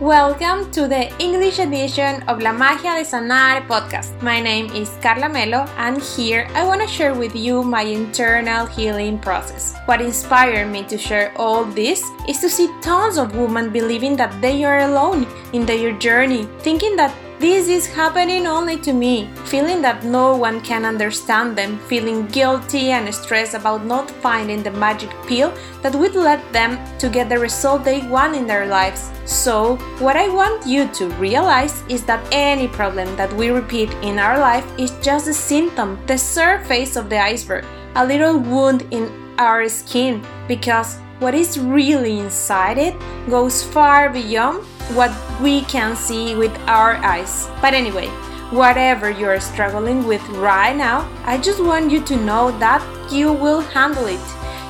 Welcome 0.00 0.70
to 0.78 0.86
the 0.86 1.10
English 1.18 1.58
edition 1.58 2.22
of 2.28 2.40
La 2.40 2.52
Magia 2.52 2.94
de 2.94 3.02
Sanar 3.02 3.66
podcast. 3.66 4.14
My 4.22 4.38
name 4.38 4.70
is 4.70 4.94
Carla 5.02 5.28
Melo, 5.28 5.66
and 5.76 6.00
here 6.00 6.46
I 6.54 6.62
want 6.62 6.80
to 6.82 6.86
share 6.86 7.18
with 7.18 7.34
you 7.34 7.64
my 7.64 7.82
internal 7.82 8.66
healing 8.66 9.18
process. 9.18 9.74
What 9.86 10.00
inspired 10.00 10.70
me 10.70 10.84
to 10.84 10.96
share 10.96 11.34
all 11.34 11.64
this 11.64 12.04
is 12.28 12.38
to 12.42 12.48
see 12.48 12.70
tons 12.80 13.18
of 13.18 13.34
women 13.34 13.70
believing 13.70 14.14
that 14.22 14.30
they 14.40 14.62
are 14.62 14.86
alone 14.86 15.26
in 15.52 15.66
their 15.66 15.90
journey, 15.98 16.46
thinking 16.60 16.94
that 16.94 17.12
this 17.38 17.68
is 17.68 17.86
happening 17.86 18.48
only 18.48 18.76
to 18.78 18.92
me, 18.92 19.30
feeling 19.44 19.80
that 19.82 20.04
no 20.04 20.36
one 20.36 20.60
can 20.60 20.84
understand 20.84 21.56
them, 21.56 21.78
feeling 21.86 22.26
guilty 22.26 22.90
and 22.90 23.14
stressed 23.14 23.54
about 23.54 23.86
not 23.86 24.10
finding 24.10 24.62
the 24.62 24.72
magic 24.72 25.10
pill 25.28 25.52
that 25.82 25.94
would 25.94 26.16
let 26.16 26.42
them 26.52 26.78
to 26.98 27.08
get 27.08 27.28
the 27.28 27.38
result 27.38 27.84
they 27.84 28.04
want 28.08 28.34
in 28.34 28.46
their 28.46 28.66
lives. 28.66 29.10
So, 29.24 29.76
what 30.00 30.16
I 30.16 30.28
want 30.28 30.66
you 30.66 30.88
to 30.94 31.08
realize 31.10 31.84
is 31.88 32.04
that 32.06 32.26
any 32.32 32.66
problem 32.66 33.14
that 33.16 33.32
we 33.34 33.50
repeat 33.50 33.92
in 34.02 34.18
our 34.18 34.38
life 34.38 34.66
is 34.76 34.90
just 35.00 35.28
a 35.28 35.34
symptom, 35.34 35.96
the 36.06 36.18
surface 36.18 36.96
of 36.96 37.08
the 37.08 37.20
iceberg, 37.20 37.64
a 37.94 38.04
little 38.04 38.38
wound 38.38 38.84
in 38.90 39.12
our 39.38 39.68
skin, 39.68 40.26
because 40.48 40.98
what 41.18 41.34
is 41.34 41.58
really 41.58 42.20
inside 42.20 42.78
it 42.78 42.94
goes 43.28 43.62
far 43.62 44.08
beyond 44.08 44.64
what 44.94 45.12
we 45.40 45.62
can 45.62 45.96
see 45.96 46.34
with 46.34 46.56
our 46.68 46.94
eyes. 46.96 47.48
But 47.60 47.74
anyway, 47.74 48.06
whatever 48.50 49.10
you're 49.10 49.40
struggling 49.40 50.06
with 50.06 50.26
right 50.30 50.76
now, 50.76 51.10
I 51.24 51.38
just 51.38 51.62
want 51.62 51.90
you 51.90 52.02
to 52.04 52.16
know 52.16 52.56
that 52.58 52.82
you 53.12 53.32
will 53.32 53.60
handle 53.60 54.06
it. 54.06 54.20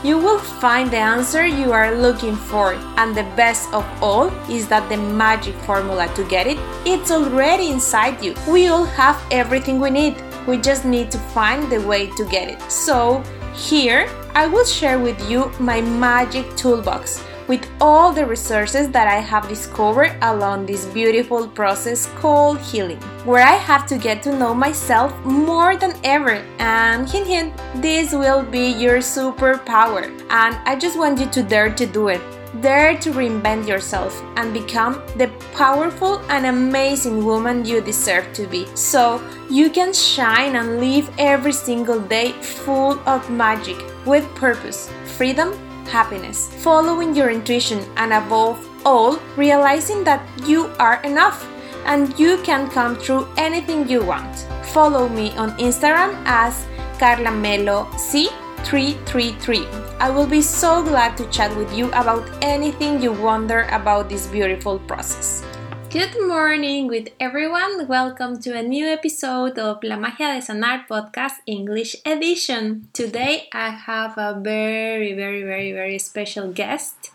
You 0.04 0.16
will 0.16 0.38
find 0.38 0.90
the 0.90 0.98
answer 0.98 1.44
you 1.44 1.72
are 1.72 1.94
looking 1.94 2.36
for, 2.36 2.74
and 2.96 3.16
the 3.16 3.24
best 3.36 3.72
of 3.74 3.84
all 4.02 4.28
is 4.48 4.68
that 4.68 4.88
the 4.88 4.96
magic 4.96 5.56
formula 5.66 6.08
to 6.14 6.24
get 6.24 6.46
it, 6.46 6.58
it's 6.86 7.10
already 7.10 7.70
inside 7.70 8.24
you. 8.24 8.34
We 8.48 8.68
all 8.68 8.84
have 8.84 9.20
everything 9.32 9.80
we 9.80 9.90
need. 9.90 10.16
We 10.46 10.56
just 10.56 10.84
need 10.84 11.10
to 11.10 11.18
find 11.18 11.70
the 11.70 11.80
way 11.80 12.06
to 12.16 12.24
get 12.26 12.48
it. 12.48 12.62
So, 12.70 13.24
here 13.54 14.08
I 14.38 14.46
will 14.46 14.64
share 14.64 15.00
with 15.00 15.18
you 15.28 15.50
my 15.58 15.80
magic 15.80 16.54
toolbox 16.54 17.24
with 17.48 17.66
all 17.80 18.12
the 18.12 18.24
resources 18.24 18.88
that 18.90 19.08
I 19.08 19.18
have 19.18 19.48
discovered 19.48 20.16
along 20.22 20.66
this 20.66 20.84
beautiful 20.84 21.48
process 21.48 22.06
called 22.20 22.60
healing, 22.60 23.00
where 23.24 23.42
I 23.42 23.56
have 23.56 23.84
to 23.86 23.98
get 23.98 24.22
to 24.22 24.38
know 24.38 24.54
myself 24.54 25.12
more 25.24 25.76
than 25.76 25.92
ever. 26.04 26.46
And 26.60 27.10
hint, 27.10 27.26
hint, 27.26 27.52
this 27.82 28.12
will 28.12 28.44
be 28.44 28.68
your 28.68 28.98
superpower. 28.98 30.04
And 30.30 30.54
I 30.64 30.76
just 30.76 30.96
want 30.96 31.18
you 31.18 31.26
to 31.30 31.42
dare 31.42 31.74
to 31.74 31.84
do 31.84 32.06
it. 32.06 32.37
Dare 32.60 32.96
to 32.98 33.10
reinvent 33.12 33.68
yourself 33.68 34.22
and 34.36 34.52
become 34.52 35.02
the 35.16 35.28
powerful 35.54 36.18
and 36.30 36.46
amazing 36.46 37.24
woman 37.24 37.64
you 37.64 37.80
deserve 37.80 38.32
to 38.32 38.46
be. 38.46 38.66
So 38.74 39.20
you 39.50 39.70
can 39.70 39.92
shine 39.92 40.56
and 40.56 40.80
live 40.80 41.10
every 41.18 41.52
single 41.52 42.00
day 42.00 42.32
full 42.32 42.98
of 43.08 43.28
magic, 43.30 43.76
with 44.06 44.24
purpose, 44.34 44.90
freedom, 45.16 45.52
happiness, 45.86 46.52
following 46.62 47.14
your 47.14 47.30
intuition, 47.30 47.84
and 47.96 48.12
above 48.12 48.58
all, 48.84 49.18
realizing 49.36 50.04
that 50.04 50.22
you 50.46 50.66
are 50.78 51.02
enough 51.02 51.46
and 51.84 52.18
you 52.18 52.38
can 52.38 52.68
come 52.70 52.96
through 52.96 53.26
anything 53.36 53.88
you 53.88 54.02
want. 54.04 54.46
Follow 54.72 55.08
me 55.08 55.32
on 55.36 55.56
Instagram 55.58 56.14
as 56.26 56.66
Carla 56.98 57.30
Melo 57.30 57.84
C333. 57.94 59.87
I 60.00 60.10
will 60.10 60.28
be 60.28 60.42
so 60.42 60.84
glad 60.84 61.16
to 61.16 61.26
chat 61.26 61.50
with 61.56 61.74
you 61.74 61.88
about 61.88 62.22
anything 62.40 63.02
you 63.02 63.10
wonder 63.10 63.66
about 63.72 64.08
this 64.08 64.28
beautiful 64.28 64.78
process. 64.86 65.42
Good 65.90 66.14
morning 66.22 66.86
with 66.86 67.08
everyone. 67.18 67.88
Welcome 67.88 68.38
to 68.42 68.54
a 68.54 68.62
new 68.62 68.86
episode 68.86 69.58
of 69.58 69.82
La 69.82 69.96
Magia 69.96 70.38
de 70.38 70.46
Sanar 70.46 70.86
podcast 70.86 71.42
English 71.46 71.96
edition. 72.06 72.86
Today 72.92 73.48
I 73.52 73.70
have 73.70 74.14
a 74.16 74.38
very, 74.38 75.14
very, 75.14 75.42
very, 75.42 75.72
very 75.72 75.98
special 75.98 76.52
guest 76.52 77.10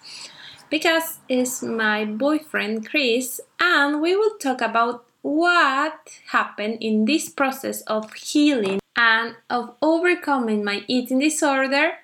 because 0.70 1.20
it's 1.30 1.64
my 1.64 2.04
boyfriend 2.04 2.90
Chris, 2.90 3.40
and 3.62 4.02
we 4.02 4.14
will 4.14 4.36
talk 4.44 4.60
about 4.60 5.06
what 5.22 6.20
happened 6.36 6.84
in 6.84 7.06
this 7.06 7.30
process 7.30 7.80
of 7.88 8.12
healing 8.12 8.82
and 8.98 9.38
of 9.50 9.72
overcoming 9.82 10.66
my 10.66 10.84
eating 10.90 11.20
disorder 11.20 12.04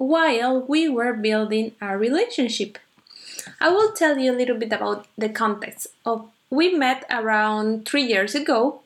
while 0.00 0.62
we 0.62 0.88
were 0.88 1.12
building 1.12 1.72
a 1.78 1.96
relationship. 1.98 2.78
I 3.60 3.68
will 3.68 3.92
tell 3.92 4.16
you 4.16 4.32
a 4.32 4.38
little 4.40 4.56
bit 4.56 4.72
about 4.72 5.06
the 5.18 5.28
context 5.28 5.88
of 6.06 6.26
we 6.48 6.72
met 6.72 7.04
around 7.10 7.86
3 7.86 8.02
years 8.02 8.34
ago 8.34 8.80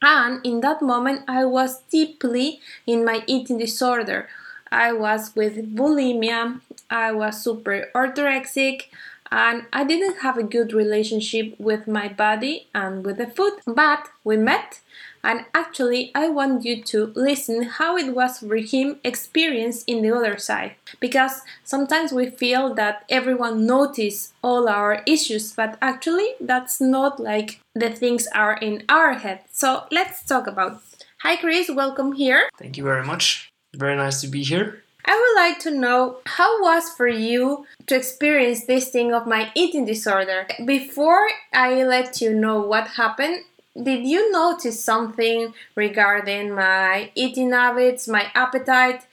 and 0.00 0.40
in 0.46 0.60
that 0.62 0.80
moment 0.80 1.20
I 1.28 1.44
was 1.44 1.82
deeply 1.90 2.60
in 2.86 3.04
my 3.04 3.22
eating 3.26 3.58
disorder. 3.58 4.28
I 4.72 4.92
was 4.92 5.36
with 5.36 5.76
bulimia, 5.76 6.60
I 6.88 7.12
was 7.12 7.44
super 7.44 7.90
orthorexic 7.94 8.84
and 9.30 9.66
I 9.70 9.84
didn't 9.84 10.22
have 10.22 10.38
a 10.38 10.50
good 10.56 10.72
relationship 10.72 11.60
with 11.60 11.86
my 11.86 12.08
body 12.08 12.68
and 12.74 13.04
with 13.04 13.18
the 13.18 13.26
food. 13.26 13.60
But 13.66 14.08
we 14.24 14.38
met 14.38 14.80
and 15.22 15.44
actually 15.54 16.10
I 16.14 16.28
want 16.28 16.64
you 16.64 16.82
to 16.82 17.12
listen 17.14 17.62
how 17.62 17.96
it 17.96 18.14
was 18.14 18.38
for 18.38 18.56
him 18.56 18.98
experience 19.04 19.84
in 19.84 20.02
the 20.02 20.14
other 20.14 20.38
side. 20.38 20.74
Because 21.00 21.42
sometimes 21.64 22.12
we 22.12 22.30
feel 22.30 22.74
that 22.74 23.04
everyone 23.08 23.66
notice 23.66 24.32
all 24.42 24.68
our 24.68 25.02
issues 25.06 25.52
but 25.52 25.78
actually 25.82 26.34
that's 26.40 26.80
not 26.80 27.20
like 27.20 27.60
the 27.74 27.90
things 27.90 28.26
are 28.34 28.56
in 28.56 28.84
our 28.88 29.14
head. 29.14 29.40
So 29.50 29.84
let's 29.90 30.24
talk 30.24 30.46
about 30.46 30.80
hi 31.18 31.36
chris. 31.36 31.70
Welcome 31.70 32.12
here. 32.12 32.48
Thank 32.58 32.76
you 32.76 32.84
very 32.84 33.04
much. 33.04 33.50
Very 33.74 33.96
nice 33.96 34.20
to 34.22 34.28
be 34.28 34.42
here. 34.42 34.82
I 35.04 35.16
would 35.16 35.42
like 35.42 35.58
to 35.60 35.70
know 35.70 36.18
how 36.26 36.62
was 36.62 36.90
for 36.90 37.08
you 37.08 37.64
to 37.86 37.96
experience 37.96 38.66
this 38.66 38.90
thing 38.90 39.14
of 39.14 39.26
my 39.26 39.50
eating 39.54 39.86
disorder. 39.86 40.46
Before 40.64 41.28
I 41.54 41.82
let 41.84 42.20
you 42.20 42.34
know 42.34 42.60
what 42.60 42.88
happened, 42.88 43.44
did 43.76 44.06
you 44.06 44.32
notice 44.32 44.82
something 44.82 45.54
regarding 45.74 46.54
my 46.54 47.10
eating 47.14 47.52
habits, 47.52 48.08
my 48.08 48.30
appetite, 48.34 49.06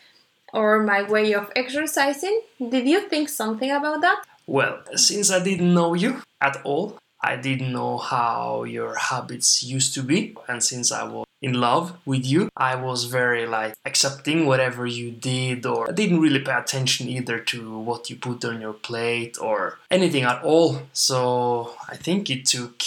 or 0.54 0.82
my 0.82 1.04
way 1.04 1.34
of 1.34 1.52
exercising? 1.56 2.42
Did 2.58 2.88
you 2.88 3.08
think 3.10 3.30
something 3.30 3.72
about 3.72 4.02
that? 4.02 4.24
Well, 4.48 4.80
since 4.96 5.32
I 5.32 5.44
didn't 5.44 5.74
know 5.74 5.94
you 5.94 6.22
at 6.42 6.62
all, 6.64 6.98
I 7.22 7.36
didn't 7.36 7.72
know 7.72 7.98
how 7.98 8.64
your 8.64 8.96
habits 8.96 9.64
used 9.64 9.94
to 9.96 10.04
be, 10.04 10.36
and 10.48 10.64
since 10.64 10.92
I 10.92 11.04
was 11.04 11.26
in 11.42 11.54
love 11.54 11.98
with 12.06 12.26
you, 12.26 12.50
I 12.56 12.76
was 12.76 13.06
very 13.06 13.46
like 13.48 13.74
accepting 13.86 14.46
whatever 14.46 14.86
you 14.86 15.12
did, 15.12 15.66
or 15.66 15.90
I 15.90 15.94
didn't 15.94 16.22
really 16.22 16.40
pay 16.40 16.54
attention 16.54 17.10
either 17.10 17.40
to 17.40 17.80
what 17.80 18.10
you 18.10 18.16
put 18.16 18.46
on 18.46 18.62
your 18.62 18.74
plate 18.74 19.38
or 19.42 19.80
anything 19.90 20.24
at 20.24 20.44
all. 20.44 20.84
So 20.94 21.76
I 21.90 21.96
think 21.96 22.30
it 22.30 22.46
took 22.46 22.84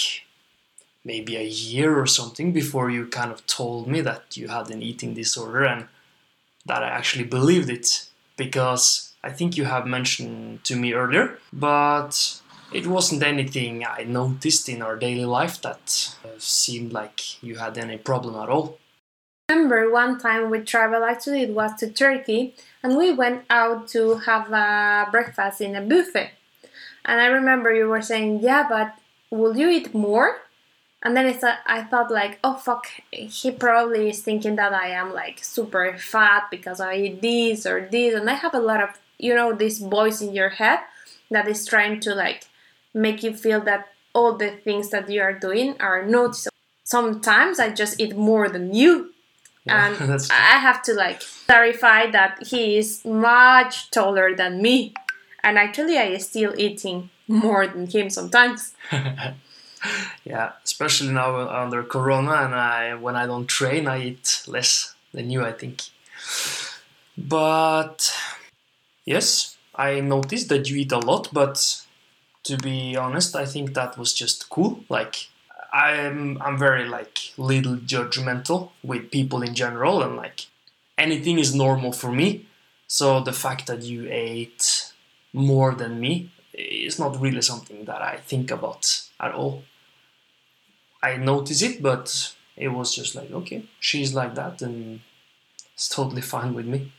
maybe 1.09 1.35
a 1.37 1.53
year 1.71 1.99
or 1.99 2.07
something 2.07 2.53
before 2.53 2.89
you 2.91 3.03
kind 3.07 3.33
of 3.33 3.41
told 3.47 3.89
me 3.89 4.01
that 4.03 4.37
you 4.37 4.47
had 4.57 4.67
an 4.71 4.83
eating 4.91 5.15
disorder 5.15 5.65
and 5.65 5.89
that 6.67 6.83
I 6.83 6.91
actually 6.99 7.25
believed 7.25 7.71
it 7.71 7.89
because 8.37 9.15
I 9.25 9.31
think 9.37 9.57
you 9.57 9.65
have 9.65 9.87
mentioned 9.87 10.65
to 10.69 10.77
me 10.77 10.93
earlier, 10.93 11.27
but 11.51 12.13
it 12.79 12.87
wasn't 12.87 13.23
anything 13.23 13.73
I 13.99 14.05
noticed 14.05 14.69
in 14.69 14.83
our 14.83 14.97
daily 14.97 15.25
life 15.25 15.57
that 15.63 16.15
uh, 16.25 16.29
seemed 16.39 16.93
like 16.93 17.43
you 17.43 17.55
had 17.57 17.79
any 17.79 17.97
problem 17.97 18.35
at 18.43 18.51
all. 18.55 18.79
remember 19.51 19.91
one 19.91 20.15
time 20.21 20.51
we 20.51 20.59
traveled, 20.61 21.05
actually, 21.13 21.43
it 21.49 21.55
was 21.61 21.73
to 21.81 21.87
Turkey, 21.91 22.55
and 22.83 22.99
we 23.01 23.09
went 23.23 23.41
out 23.49 23.89
to 23.95 24.01
have 24.29 24.53
a 24.53 25.09
breakfast 25.11 25.63
in 25.63 25.75
a 25.75 25.81
buffet. 25.81 26.31
And 27.09 27.17
I 27.25 27.29
remember 27.39 27.69
you 27.73 27.89
were 27.89 28.03
saying, 28.13 28.41
Yeah, 28.49 28.65
but 28.69 28.89
will 29.31 29.57
you 29.57 29.69
eat 29.71 29.95
more? 29.95 30.31
And 31.03 31.17
then 31.17 31.27
it's 31.27 31.43
a, 31.43 31.59
I 31.67 31.85
thought 31.85 32.11
like 32.11 32.39
oh 32.43 32.55
fuck 32.55 32.87
he 33.11 33.51
probably 33.51 34.11
is 34.11 34.23
thinking 34.23 34.57
that 34.57 34.73
I 34.73 34.89
am 34.89 35.13
like 35.13 35.43
super 35.43 35.97
fat 35.97 36.49
because 36.51 36.81
I 36.81 36.97
eat 36.97 37.23
this 37.23 37.67
or 37.67 37.89
this. 37.91 38.15
And 38.15 38.29
I 38.29 38.35
have 38.35 38.55
a 38.55 38.61
lot 38.61 38.83
of 38.83 38.91
you 39.19 39.35
know 39.35 39.55
this 39.55 39.79
voice 39.79 40.21
in 40.21 40.35
your 40.35 40.51
head 40.51 40.81
that 41.31 41.47
is 41.49 41.65
trying 41.67 42.01
to 42.01 42.15
like 42.15 42.47
make 42.95 43.23
you 43.23 43.35
feel 43.35 43.61
that 43.63 43.89
all 44.13 44.37
the 44.37 44.51
things 44.51 44.91
that 44.91 45.09
you 45.09 45.21
are 45.21 45.39
doing 45.39 45.77
are 45.81 46.05
noticeable 46.05 46.57
sometimes 46.83 47.61
I 47.61 47.71
just 47.71 48.01
eat 48.01 48.17
more 48.17 48.49
than 48.49 48.75
you. 48.75 49.13
Yeah, 49.65 49.93
and 49.93 50.23
I 50.31 50.59
have 50.59 50.83
to 50.83 50.95
like 50.95 51.23
clarify 51.47 52.11
that 52.11 52.47
he 52.49 52.79
is 52.79 53.05
much 53.05 53.91
taller 53.91 54.35
than 54.35 54.63
me. 54.63 54.95
And 55.45 55.59
actually 55.59 55.99
I 55.99 56.05
is 56.05 56.27
still 56.27 56.55
eating 56.59 57.11
more 57.29 57.67
than 57.67 57.87
him 57.87 58.11
sometimes 58.11 58.75
yeah, 60.25 60.53
especially 60.65 61.13
now 61.13 61.49
under 61.49 61.83
Corona, 61.83 62.33
and 62.45 62.55
I 62.55 62.95
when 62.95 63.17
I 63.17 63.27
don't 63.27 63.47
train, 63.47 63.87
I 63.89 64.03
eat 64.03 64.43
less 64.47 64.95
than 65.13 65.31
you, 65.31 65.45
I 65.45 65.53
think. 65.53 65.83
But 67.17 68.15
yes, 69.05 69.57
I 69.75 70.01
noticed 70.01 70.49
that 70.51 70.69
you 70.69 70.77
eat 70.79 70.93
a 70.93 70.99
lot, 70.99 71.29
but 71.33 71.83
To 72.45 72.57
be 72.59 72.97
honest, 72.97 73.37
I 73.37 73.47
think 73.47 73.75
that 73.75 73.99
was 73.99 74.15
just 74.15 74.49
cool. 74.51 74.85
Like 74.89 75.29
I'm 75.73 76.39
I'm 76.43 76.59
very 76.59 76.87
like 76.89 77.19
little 77.39 77.77
judgmental 77.79 78.73
with 78.83 79.11
people 79.11 79.43
in 79.49 79.55
general 79.55 80.03
and 80.03 80.17
like 80.17 80.47
anything 80.99 81.39
is 81.39 81.55
normal 81.55 81.93
for 81.93 82.13
me. 82.13 82.29
So 82.89 83.21
the 83.21 83.33
fact 83.45 83.67
that 83.69 83.83
you 83.83 84.09
ate 84.11 84.93
more 85.33 85.75
than 85.75 86.01
me 86.01 86.31
is 86.59 86.99
not 86.99 87.21
really 87.21 87.43
something 87.43 87.85
that 87.85 88.03
I 88.03 88.17
think 88.17 88.51
about 88.51 89.03
at 89.21 89.33
all. 89.33 89.63
I 91.03 91.17
notice 91.17 91.63
it, 91.63 91.81
but 91.83 92.35
it 92.57 92.69
was 92.69 92.95
just 92.95 93.15
like, 93.15 93.31
okay, 93.31 93.65
she's 93.79 94.15
like 94.15 94.35
that, 94.35 94.61
and 94.63 95.01
it's 95.75 95.89
totally 95.89 96.23
fine 96.23 96.55
with 96.55 96.67
me. 96.67 96.93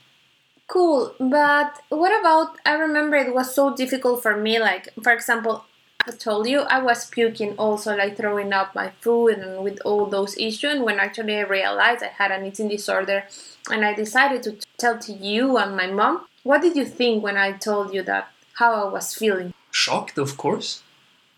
Cool, 0.66 1.14
but 1.18 1.82
what 1.88 2.18
about? 2.18 2.56
I 2.64 2.74
remember 2.74 3.16
it 3.16 3.34
was 3.34 3.54
so 3.54 3.74
difficult 3.76 4.22
for 4.22 4.36
me. 4.36 4.58
Like, 4.58 4.88
for 5.02 5.12
example, 5.12 5.64
I 6.06 6.12
told 6.12 6.48
you 6.48 6.60
I 6.60 6.80
was 6.80 7.06
puking, 7.06 7.56
also 7.58 7.94
like 7.96 8.16
throwing 8.16 8.52
up 8.52 8.74
my 8.74 8.92
food, 9.00 9.38
and 9.38 9.62
with 9.62 9.80
all 9.84 10.06
those 10.06 10.38
issues. 10.38 10.72
And 10.74 10.84
when 10.84 10.98
actually 10.98 11.36
I 11.36 11.42
realized 11.42 12.02
I 12.02 12.06
had 12.06 12.30
an 12.30 12.46
eating 12.46 12.68
disorder, 12.68 13.24
and 13.70 13.84
I 13.84 13.92
decided 13.94 14.42
to 14.44 14.56
tell 14.78 14.98
to 15.00 15.12
you 15.12 15.58
and 15.58 15.76
my 15.76 15.88
mom. 15.88 16.26
What 16.42 16.62
did 16.62 16.76
you 16.76 16.86
think 16.86 17.22
when 17.22 17.36
I 17.36 17.52
told 17.52 17.92
you 17.92 18.02
that? 18.04 18.30
How 18.60 18.74
I 18.74 18.92
was 18.92 19.14
feeling? 19.14 19.54
Shocked, 19.70 20.18
of 20.18 20.36
course, 20.36 20.82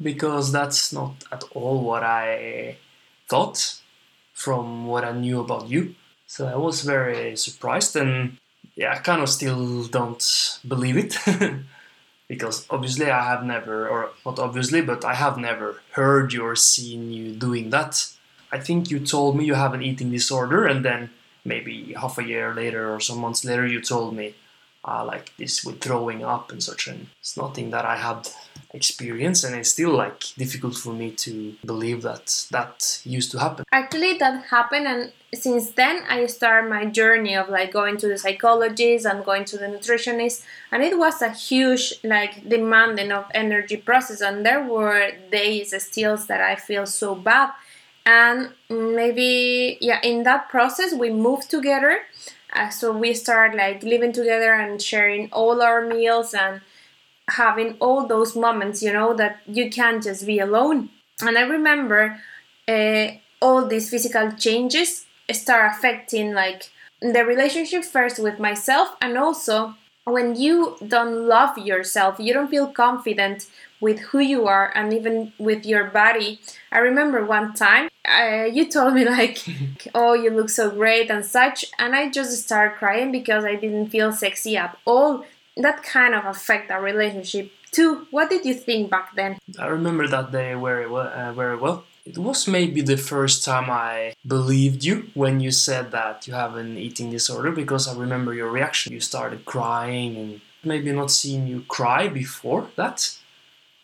because 0.02 0.50
that's 0.50 0.92
not 0.92 1.14
at 1.30 1.44
all 1.54 1.80
what 1.80 2.02
I 2.02 2.78
thought 3.28 3.78
from 4.32 4.86
what 4.86 5.04
I 5.04 5.12
knew 5.12 5.38
about 5.38 5.68
you. 5.68 5.94
So 6.26 6.48
I 6.48 6.56
was 6.56 6.82
very 6.82 7.36
surprised 7.36 7.94
and 7.94 8.38
yeah, 8.74 8.90
I 8.90 8.98
kind 8.98 9.22
of 9.22 9.28
still 9.28 9.84
don't 9.84 10.58
believe 10.66 10.96
it. 10.96 11.16
because 12.28 12.66
obviously 12.68 13.08
I 13.08 13.22
have 13.22 13.44
never, 13.44 13.88
or 13.88 14.10
not 14.26 14.40
obviously, 14.40 14.80
but 14.80 15.04
I 15.04 15.14
have 15.14 15.38
never 15.38 15.80
heard 15.92 16.32
you 16.32 16.42
or 16.44 16.56
seen 16.56 17.12
you 17.12 17.36
doing 17.36 17.70
that. 17.70 18.04
I 18.50 18.58
think 18.58 18.90
you 18.90 18.98
told 18.98 19.36
me 19.36 19.44
you 19.44 19.54
have 19.54 19.74
an 19.74 19.82
eating 19.82 20.10
disorder, 20.10 20.66
and 20.66 20.84
then 20.84 21.10
maybe 21.44 21.92
half 21.92 22.18
a 22.18 22.24
year 22.24 22.52
later 22.52 22.92
or 22.92 22.98
some 22.98 23.18
months 23.18 23.44
later, 23.44 23.64
you 23.64 23.80
told 23.80 24.16
me 24.16 24.34
uh, 24.84 25.04
like 25.04 25.32
this 25.36 25.64
with 25.64 25.80
throwing 25.80 26.24
up 26.24 26.50
and 26.52 26.62
such, 26.62 26.88
and 26.88 27.08
it's 27.20 27.36
nothing 27.36 27.70
that 27.70 27.84
I 27.84 27.96
had 27.96 28.28
experience 28.74 29.44
and 29.44 29.54
it's 29.54 29.70
still 29.70 29.90
like 29.90 30.22
difficult 30.36 30.74
for 30.74 30.92
me 30.92 31.10
to 31.10 31.54
believe 31.64 32.02
that 32.02 32.46
that 32.50 33.00
used 33.04 33.30
to 33.30 33.38
happen. 33.38 33.64
Actually 33.70 34.16
that 34.18 34.44
happened 34.46 34.86
and 34.86 35.12
since 35.34 35.70
then 35.70 36.02
i 36.08 36.26
started 36.26 36.68
my 36.68 36.84
journey 36.84 37.34
of 37.34 37.48
like 37.48 37.72
going 37.72 37.96
to 37.96 38.08
the 38.08 38.18
psychologist 38.18 39.06
and 39.06 39.24
going 39.24 39.44
to 39.44 39.56
the 39.56 39.66
nutritionist 39.66 40.44
and 40.70 40.82
it 40.82 40.98
was 40.98 41.22
a 41.22 41.30
huge 41.30 41.94
like 42.04 42.46
demanding 42.48 43.12
of 43.12 43.24
energy 43.34 43.76
process 43.76 44.20
and 44.20 44.44
there 44.44 44.62
were 44.62 45.10
days 45.30 45.74
still 45.82 46.16
that 46.16 46.40
i 46.40 46.54
feel 46.54 46.86
so 46.86 47.14
bad. 47.14 47.50
And 48.04 48.50
maybe 48.68 49.78
yeah 49.80 50.00
in 50.02 50.24
that 50.24 50.48
process 50.48 50.92
we 50.92 51.10
moved 51.10 51.50
together 51.50 52.00
uh, 52.52 52.68
so 52.70 52.92
we 52.92 53.14
start 53.14 53.54
like 53.54 53.82
living 53.82 54.12
together 54.12 54.52
and 54.54 54.80
sharing 54.80 55.30
all 55.32 55.62
our 55.62 55.86
meals 55.86 56.34
and 56.34 56.60
having 57.28 57.76
all 57.80 58.06
those 58.06 58.36
moments, 58.36 58.82
you 58.82 58.92
know, 58.92 59.14
that 59.14 59.40
you 59.46 59.70
can't 59.70 60.02
just 60.02 60.26
be 60.26 60.38
alone. 60.38 60.90
And 61.20 61.38
I 61.38 61.42
remember 61.42 62.20
uh, 62.68 63.08
all 63.40 63.66
these 63.66 63.90
physical 63.90 64.32
changes 64.32 65.06
start 65.30 65.72
affecting 65.72 66.32
like 66.34 66.70
the 67.00 67.24
relationship 67.24 67.84
first 67.84 68.18
with 68.18 68.38
myself 68.38 68.96
and 69.00 69.16
also 69.16 69.74
when 70.04 70.34
you 70.36 70.76
don't 70.86 71.28
love 71.28 71.58
yourself, 71.58 72.16
you 72.18 72.32
don't 72.32 72.48
feel 72.50 72.66
confident 72.66 73.46
with 73.80 73.98
who 73.98 74.20
you 74.20 74.46
are 74.46 74.72
and 74.74 74.92
even 74.92 75.32
with 75.38 75.66
your 75.66 75.84
body. 75.84 76.40
I 76.70 76.78
remember 76.78 77.24
one 77.24 77.54
time 77.54 77.88
uh, 78.08 78.44
you 78.52 78.68
told 78.68 78.94
me 78.94 79.04
like, 79.18 79.38
"Oh, 79.94 80.14
you 80.14 80.30
look 80.30 80.50
so 80.50 80.70
great" 80.70 81.10
and 81.10 81.24
such, 81.24 81.64
and 81.78 81.94
I 81.94 82.10
just 82.10 82.42
started 82.42 82.78
crying 82.78 83.12
because 83.12 83.44
I 83.44 83.54
didn't 83.56 83.88
feel 83.88 84.12
sexy 84.12 84.56
at 84.56 84.76
all 84.84 85.24
that 85.56 85.82
kind 85.82 86.14
of 86.14 86.24
affect 86.24 86.70
our 86.70 86.82
relationship 86.82 87.52
too. 87.70 88.06
What 88.10 88.30
did 88.30 88.44
you 88.44 88.54
think 88.54 88.90
back 88.90 89.14
then? 89.14 89.38
I 89.58 89.66
remember 89.66 90.08
that 90.08 90.32
day 90.32 90.54
very 90.54 90.88
well. 90.88 91.08
Uh, 91.08 91.32
very 91.32 91.56
well. 91.56 91.84
It 92.04 92.18
was 92.18 92.48
maybe 92.48 92.80
the 92.80 92.96
first 92.96 93.44
time 93.44 93.70
I 93.70 94.14
believed 94.26 94.84
you 94.84 95.10
when 95.14 95.38
you 95.38 95.52
said 95.52 95.92
that 95.92 96.26
you 96.26 96.34
have 96.34 96.56
an 96.56 96.76
eating 96.76 97.10
disorder 97.10 97.52
because 97.52 97.86
I 97.86 97.96
remember 97.96 98.34
your 98.34 98.50
reaction. 98.50 98.92
You 98.92 99.00
started 99.00 99.44
crying 99.44 100.16
and 100.16 100.40
maybe 100.64 100.90
not 100.92 101.12
seeing 101.12 101.46
you 101.46 101.64
cry 101.68 102.08
before 102.08 102.68
that 102.76 103.16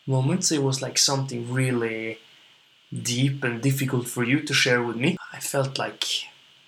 moment. 0.06 0.50
It 0.50 0.64
was 0.64 0.82
like 0.82 0.98
something 0.98 1.52
really 1.52 2.18
deep 2.92 3.44
and 3.44 3.62
difficult 3.62 4.08
for 4.08 4.24
you 4.24 4.40
to 4.40 4.52
share 4.52 4.82
with 4.82 4.96
me. 4.96 5.16
I 5.32 5.38
felt 5.38 5.78
like 5.78 6.04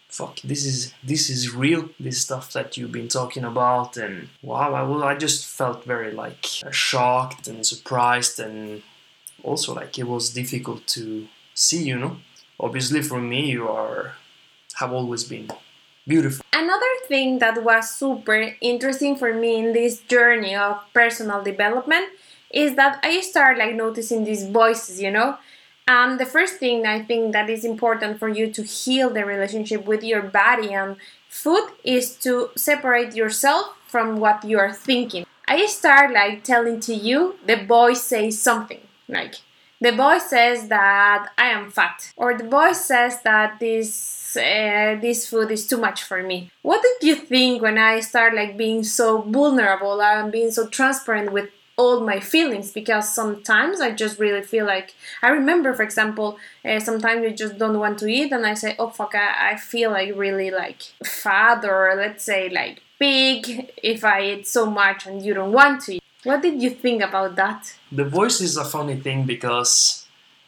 fuck 0.09 0.41
this 0.43 0.65
is 0.65 0.93
this 1.05 1.31
is 1.31 1.55
real 1.55 1.89
this 2.01 2.21
stuff 2.21 2.53
that 2.53 2.77
you've 2.77 2.91
been 2.91 3.07
talking 3.07 3.45
about 3.45 3.97
and 3.97 4.29
wow 4.43 4.75
i 4.75 4.83
will 4.83 5.05
i 5.05 5.15
just 5.15 5.47
felt 5.47 5.85
very 5.85 6.11
like 6.11 6.45
shocked 6.73 7.47
and 7.47 7.65
surprised 7.65 8.41
and 8.41 8.83
also 9.45 9.73
like 9.73 9.97
it 10.01 10.09
was 10.09 10.31
difficult 10.31 10.85
to 10.89 11.29
see 11.61 11.83
you 11.83 11.99
know 11.99 12.17
obviously 12.59 13.03
for 13.03 13.21
me 13.21 13.51
you 13.51 13.69
are 13.69 14.15
have 14.77 14.93
always 14.93 15.25
been 15.25 15.47
beautiful. 16.07 16.43
Another 16.55 16.95
thing 17.07 17.39
that 17.41 17.63
was 17.63 17.91
super 17.91 18.55
interesting 18.63 19.15
for 19.15 19.35
me 19.35 19.59
in 19.59 19.73
this 19.75 20.01
journey 20.01 20.55
of 20.55 20.79
personal 20.95 21.43
development 21.43 22.07
is 22.51 22.75
that 22.77 22.99
i 23.03 23.21
started 23.21 23.59
like 23.59 23.75
noticing 23.75 24.25
these 24.25 24.45
voices 24.47 25.01
you 25.03 25.11
know? 25.11 25.37
Um, 25.87 26.19
the 26.19 26.27
first 26.27 26.59
thing 26.59 26.87
I 26.87 27.03
think 27.03 27.33
that 27.33 27.51
is 27.51 27.65
important 27.65 28.21
for 28.21 28.29
you 28.29 28.53
to 28.53 28.63
heal 28.63 29.11
the 29.11 29.25
relationship 29.25 29.87
with 29.87 30.05
your 30.05 30.23
body 30.23 30.73
and 30.73 30.97
food 31.29 31.67
is 31.83 32.15
to 32.25 32.51
separate 32.55 33.17
yourself 33.17 33.75
from 33.89 34.21
what 34.21 34.45
you 34.45 34.57
are 34.61 34.73
thinking. 34.73 35.27
I 35.49 35.67
start 35.67 36.13
like 36.13 36.45
telling 36.45 36.79
to 36.87 36.95
you 36.95 37.35
the 37.45 37.57
voice 37.57 38.05
says 38.05 38.41
something 38.41 38.83
like 39.09 39.37
the 39.81 39.93
voice 39.93 40.27
says 40.29 40.69
that 40.69 41.29
I 41.39 41.47
am 41.47 41.71
fat 41.71 42.13
or 42.17 42.37
the 42.37 42.45
voice 42.49 42.85
says 42.85 43.23
that 43.23 43.59
this 43.61 44.37
uh, 44.37 44.97
this 45.01 45.27
food 45.29 45.51
is 45.51 45.67
too 45.67 45.79
much 45.79 46.03
for 46.05 46.23
me. 46.23 46.51
What 46.63 46.83
did 46.83 47.07
you 47.09 47.17
think 47.17 47.63
when 47.63 47.79
I 47.79 48.01
start 48.01 48.35
like 48.35 48.57
being 48.57 48.85
so 48.85 49.23
vulnerable 49.23 50.01
and 50.01 50.31
being 50.31 50.51
so 50.51 50.69
transparent 50.69 51.33
with 51.33 51.49
all 51.77 52.01
my 52.01 52.21
feelings 52.21 52.73
because 52.73 53.13
sometimes 53.15 53.81
I 53.81 53.91
just 53.93 54.19
really 54.19 54.43
feel 54.43 54.67
like 54.67 54.95
I 55.23 55.29
remember, 55.29 55.73
for 55.73 55.83
example, 55.83 56.39
uh, 56.65 56.79
sometimes 56.79 57.23
you 57.25 57.31
just 57.33 57.57
don't 57.59 57.79
want 57.79 57.99
to 58.01 58.07
eat, 58.07 58.33
and 58.33 58.47
I 58.47 58.55
say, 58.55 58.77
"Oh 58.79 58.91
fuck, 58.91 59.15
I, 59.15 59.53
I 59.53 59.57
feel 59.57 59.91
like 59.91 60.15
really 60.17 60.51
like 60.51 60.83
fat 61.05 61.65
or 61.65 61.95
let's 61.97 62.23
say 62.25 62.49
like 62.51 62.83
big 62.99 63.73
if 63.83 64.05
I 64.05 64.23
eat 64.31 64.47
so 64.47 64.67
much 64.67 65.07
and 65.07 65.25
you 65.25 65.35
don't 65.35 65.53
want 65.53 65.81
to 65.83 65.95
eat." 65.95 66.00
What 66.25 66.43
did 66.43 66.61
you 66.61 66.71
think 66.71 67.03
about 67.03 67.37
that? 67.37 67.75
The 67.91 68.05
voice 68.05 68.41
is 68.41 68.57
a 68.57 68.65
funny 68.65 68.97
thing 68.97 69.25
because 69.25 70.07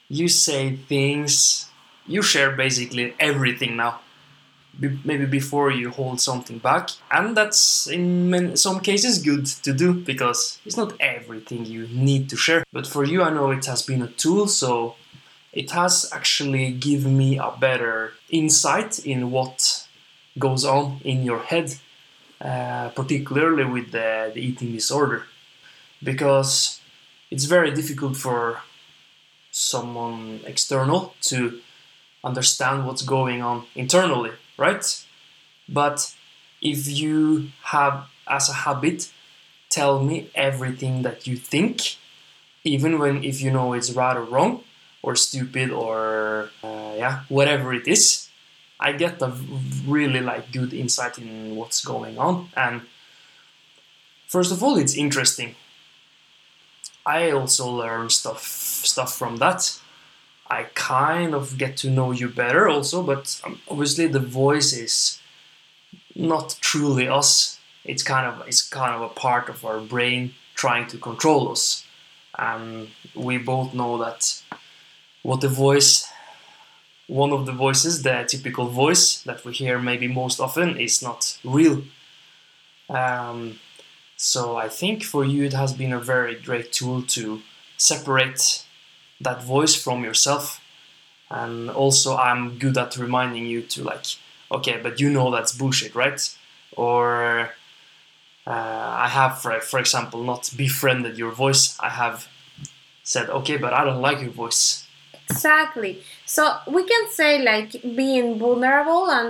you 0.09 0.29
say 0.29 0.77
things, 0.77 1.67
you 2.07 2.21
share 2.21 2.51
basically 2.51 3.15
everything 3.19 3.77
now. 3.77 4.01
Maybe 4.79 5.27
before 5.27 5.71
you 5.71 5.91
hold 5.91 6.21
something 6.21 6.59
back. 6.59 6.91
And 7.11 7.37
that's 7.37 7.87
in 7.87 8.57
some 8.57 8.81
cases 8.81 9.23
good 9.23 9.47
to 9.47 9.73
do 9.73 9.93
because 9.95 10.59
it's 10.65 10.77
not 10.77 10.95
everything 10.99 11.65
you 11.67 11.87
need 11.89 12.29
to 12.31 12.37
share. 12.37 12.65
But 12.73 12.87
for 12.87 13.05
you 13.05 13.23
i 13.23 13.31
know 13.31 13.51
it 13.51 13.67
has 13.67 13.83
been 13.83 14.03
a 14.03 14.09
tool 14.09 14.49
so 14.49 14.97
it 15.53 15.71
has 15.73 16.09
actually 16.13 16.73
given 16.73 17.17
me 17.19 17.39
a 17.39 17.53
better 17.61 18.15
insight 18.31 18.99
in 19.05 19.31
what 19.31 19.87
goes 20.39 20.65
on 20.65 21.01
in 21.05 21.23
your 21.23 21.41
head 21.41 21.75
uh, 22.41 22.89
particularly 22.89 23.65
with 23.65 23.93
the, 23.93 24.33
the 24.35 24.41
eating 24.41 24.73
disorder 24.73 25.27
because 26.03 26.81
it's 27.31 27.45
very 27.45 27.71
difficult 27.73 28.17
for 28.17 28.61
someone 29.51 30.41
external 30.47 31.15
to 31.23 31.61
understand 32.25 32.87
what's 32.87 33.03
going 33.03 33.43
on 33.43 33.65
internally 33.75 34.33
right? 34.57 34.85
But 35.69 36.15
if 36.61 36.89
you 36.89 37.51
have 37.65 38.07
as 38.29 38.49
a 38.49 38.53
habit, 38.53 39.11
tell 39.69 40.03
me 40.03 40.31
everything 40.35 41.03
that 41.03 41.27
you 41.27 41.37
think, 41.37 41.97
even 42.65 42.99
when 42.99 43.25
if 43.25 43.41
you 43.41 43.51
know 43.51 43.73
it's 43.73 43.91
right 43.91 44.17
or 44.17 44.23
wrong, 44.25 44.63
or 45.03 45.17
stupid, 45.17 45.71
or 45.71 46.51
uh, 46.63 46.95
yeah, 46.97 47.21
whatever 47.29 47.75
it 47.75 47.89
is. 47.89 48.29
I 48.79 48.93
get 48.93 49.23
a 49.23 49.33
really 49.87 50.21
like 50.21 50.51
good 50.53 50.73
insight 50.73 51.19
in 51.19 51.55
what's 51.57 51.85
going 51.85 52.19
on, 52.19 52.49
and 52.57 52.83
first 54.27 54.51
of 54.53 54.63
all, 54.63 54.77
it's 54.77 54.95
interesting. 54.97 55.55
I 57.05 57.31
also 57.31 57.71
learn 57.71 58.11
stuff 58.11 58.43
stuff 58.85 59.17
from 59.17 59.37
that 59.39 59.79
I 60.53 60.65
kind 60.75 61.35
of 61.35 61.57
get 61.57 61.79
to 61.79 61.89
know 61.89 62.13
you 62.13 62.29
better 62.29 62.69
also, 62.69 63.03
but 63.03 63.41
um, 63.45 63.61
obviously 63.69 64.07
the 64.07 64.21
voice 64.21 64.75
is 64.75 65.19
not 66.15 66.59
truly 66.61 67.09
us. 67.09 67.59
It's 67.85 68.03
kind 68.03 68.27
of 68.27 68.47
it's 68.47 68.63
kind 68.69 68.95
of 68.95 69.01
a 69.03 69.09
part 69.09 69.49
of 69.49 69.65
our 69.65 69.81
brain 69.81 70.35
trying 70.55 70.87
to 70.89 70.99
control 70.99 71.51
us. 71.51 71.85
and 72.39 72.89
we 73.15 73.39
both 73.39 73.75
know 73.75 73.99
that 73.99 74.43
what 75.23 75.41
the 75.41 75.49
voice 75.49 76.09
one 77.09 77.33
of 77.33 77.47
the 77.47 77.53
voices 77.53 78.03
the 78.03 78.25
typical 78.29 78.67
voice 78.85 79.23
that 79.29 79.45
we 79.45 79.53
hear 79.53 79.79
maybe 79.79 80.09
most 80.09 80.41
often 80.41 80.69
is 80.81 81.03
not 81.03 81.39
real 81.45 81.83
um, 82.89 83.59
so 84.23 84.57
i 84.57 84.69
think 84.69 85.03
for 85.03 85.25
you 85.25 85.43
it 85.45 85.53
has 85.53 85.73
been 85.73 85.93
a 85.93 85.99
very 85.99 86.37
great 86.37 86.73
tool 86.73 87.03
to 87.03 87.43
separate 87.77 88.65
that 89.21 89.43
voice 89.43 89.75
from 89.75 90.05
yourself. 90.05 90.61
And 91.29 91.71
also 91.71 92.17
i'm 92.17 92.59
good 92.59 92.79
at 92.79 92.97
reminding 92.97 93.47
you 93.47 93.63
to 93.63 93.83
like 93.83 94.07
okay 94.51 94.79
but 94.81 95.01
you 95.01 95.11
know 95.11 95.31
that's 95.33 95.53
bullshit 95.53 95.95
right? 95.95 96.21
Or 96.77 97.51
uh, 98.47 99.05
i 99.07 99.09
have 99.09 99.41
for, 99.43 99.61
for 99.61 99.81
example 99.81 100.23
not 100.23 100.53
befriended 100.57 101.19
your 101.19 101.33
voice. 101.33 101.77
I 101.81 101.89
have 101.89 102.29
said 103.03 103.29
okay 103.29 103.57
but 103.57 103.73
i 103.73 103.83
don't 103.85 104.01
like 104.01 104.21
your 104.21 104.31
voice. 104.31 104.87
Exactly. 105.31 106.03
So 106.27 106.43
we 106.69 106.85
can 106.85 107.11
say 107.11 107.43
like 107.43 107.73
being 107.83 108.39
vulnerable 108.39 109.11
and 109.11 109.29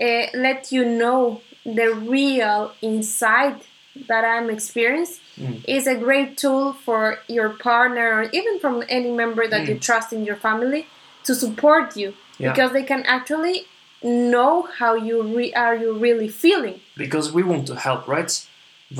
uh, 0.00 0.26
let 0.34 0.70
you 0.70 0.84
know 0.84 1.40
the 1.64 1.94
real 1.94 2.72
inside 2.82 3.60
that 4.06 4.24
i'm 4.24 4.48
experienced 4.50 5.20
Mm. 5.38 5.62
is 5.68 5.86
a 5.86 5.94
great 5.94 6.36
tool 6.36 6.72
for 6.72 7.18
your 7.28 7.50
partner 7.50 8.06
or 8.18 8.22
even 8.38 8.58
from 8.58 8.82
any 8.88 9.12
member 9.22 9.46
that 9.48 9.68
you 9.68 9.74
Mm. 9.76 9.80
trust 9.88 10.12
in 10.12 10.24
your 10.24 10.36
family 10.36 10.86
to 11.26 11.32
support 11.34 11.96
you 11.96 12.08
Yeah. 12.38 12.50
because 12.50 12.70
they 12.72 12.82
can 12.92 13.02
actually 13.16 13.56
know 14.02 14.54
how 14.80 14.92
you 14.94 15.16
re- 15.36 15.54
are 15.54 15.76
you 15.84 15.90
really 16.06 16.28
feeling 16.44 16.80
because 16.96 17.26
we 17.36 17.42
want 17.42 17.66
to 17.66 17.74
help 17.86 18.02
right 18.08 18.32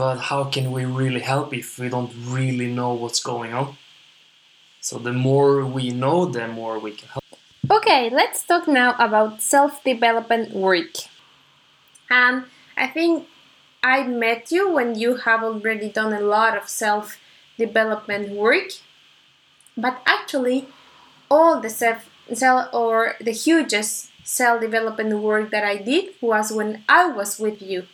but 0.01 0.17
how 0.31 0.45
can 0.55 0.67
we 0.77 0.83
really 0.85 1.21
help 1.33 1.55
if 1.55 1.79
we 1.81 1.89
don't 1.89 2.13
really 2.37 2.67
know 2.79 2.93
what's 3.01 3.21
going 3.33 3.53
on 3.61 3.77
so 4.81 4.99
the 4.99 5.13
more 5.13 5.65
we 5.65 5.91
know 5.91 6.25
the 6.27 6.47
more 6.49 6.79
we 6.79 6.93
can 6.93 7.09
help 7.15 7.25
okay 7.71 8.03
let's 8.11 8.41
talk 8.51 8.67
now 8.69 8.91
about 8.99 9.41
self-development 9.43 10.53
work 10.53 10.95
and 12.11 12.45
i 12.77 12.87
think 12.87 13.27
i 13.83 14.03
met 14.03 14.51
you 14.51 14.71
when 14.71 14.99
you 14.99 15.17
have 15.17 15.43
already 15.43 15.89
done 15.89 16.13
a 16.13 16.21
lot 16.21 16.57
of 16.57 16.69
self-development 16.69 18.31
work 18.31 18.71
but 19.77 20.01
actually 20.07 20.69
all 21.31 21.61
the 21.61 21.71
self 21.71 22.11
self 22.33 22.73
or 22.75 23.17
the 23.21 23.33
hugest 23.33 24.11
self-development 24.25 25.19
work 25.21 25.51
that 25.51 25.65
i 25.65 25.77
did 25.77 26.07
was 26.21 26.53
when 26.53 26.85
i 26.89 27.09
was 27.09 27.39
with 27.39 27.63
you 27.63 27.87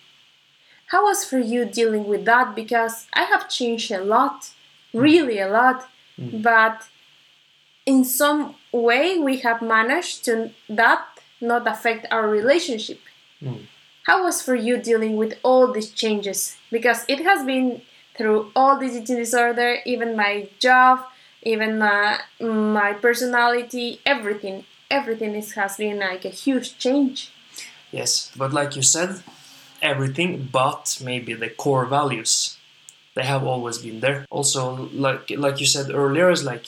how 0.88 1.04
was 1.04 1.24
for 1.24 1.38
you 1.38 1.64
dealing 1.64 2.04
with 2.06 2.24
that 2.24 2.54
because 2.54 3.06
i 3.14 3.22
have 3.24 3.48
changed 3.48 3.90
a 3.90 4.02
lot 4.04 4.50
really 4.92 5.38
a 5.38 5.48
lot 5.48 5.88
Mm. 6.16 6.42
but 6.44 6.86
in 7.86 8.04
some 8.04 8.54
way 8.72 9.18
we 9.18 9.38
have 9.38 9.60
managed 9.60 10.24
to 10.24 10.50
that 10.68 11.04
not 11.40 11.66
affect 11.66 12.06
our 12.10 12.28
relationship 12.28 13.00
Mm. 13.42 13.66
How 14.04 14.24
was 14.24 14.40
for 14.42 14.54
you 14.54 14.76
dealing 14.76 15.16
with 15.16 15.34
all 15.42 15.72
these 15.72 15.90
changes? 15.90 16.56
Because 16.70 17.04
it 17.08 17.20
has 17.20 17.44
been 17.44 17.82
through 18.16 18.52
all 18.54 18.78
this 18.78 18.94
eating 18.94 19.16
disorder 19.16 19.78
even 19.84 20.16
my 20.16 20.48
job 20.58 21.00
even 21.42 21.78
my, 21.78 22.18
my 22.40 22.94
personality 22.94 24.00
everything. 24.06 24.64
Everything 24.90 25.34
is, 25.34 25.52
has 25.52 25.76
been 25.76 25.98
like 25.98 26.24
a 26.24 26.30
huge 26.30 26.78
change. 26.78 27.32
Yes 27.90 28.30
but 28.36 28.52
like 28.52 28.76
you 28.76 28.82
said 28.82 29.22
everything 29.82 30.48
but 30.50 30.98
maybe 31.04 31.34
the 31.34 31.50
core 31.50 31.86
values 31.86 32.56
they 33.14 33.24
have 33.24 33.44
always 33.44 33.78
been 33.78 34.00
there. 34.00 34.26
Also 34.30 34.88
like 34.92 35.30
like 35.30 35.60
you 35.60 35.66
said 35.66 35.90
earlier 35.90 36.30
is 36.30 36.44
like 36.44 36.66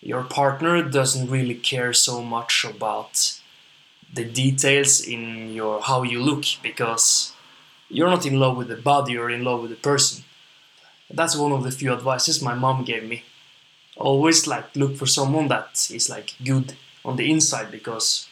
your 0.00 0.22
partner 0.22 0.82
doesn't 0.82 1.30
really 1.30 1.54
care 1.54 1.92
so 1.92 2.22
much 2.22 2.64
about 2.64 3.40
the 4.16 4.24
details 4.24 5.00
in 5.00 5.52
your 5.52 5.80
how 5.82 6.02
you 6.02 6.20
look 6.22 6.44
because 6.62 7.32
you're 7.88 8.10
not 8.10 8.26
in 8.26 8.40
love 8.40 8.56
with 8.56 8.68
the 8.68 8.76
body 8.76 9.12
you're 9.12 9.30
in 9.30 9.44
love 9.44 9.60
with 9.62 9.70
the 9.70 9.76
person. 9.90 10.24
That's 11.10 11.36
one 11.36 11.52
of 11.52 11.62
the 11.62 11.70
few 11.70 11.92
advices 11.92 12.42
my 12.42 12.54
mom 12.54 12.84
gave 12.84 13.04
me. 13.08 13.22
Always 13.96 14.46
like 14.46 14.74
look 14.74 14.96
for 14.96 15.06
someone 15.06 15.48
that 15.48 15.88
is 15.92 16.10
like 16.10 16.34
good 16.44 16.74
on 17.04 17.16
the 17.16 17.30
inside 17.30 17.70
because 17.70 18.28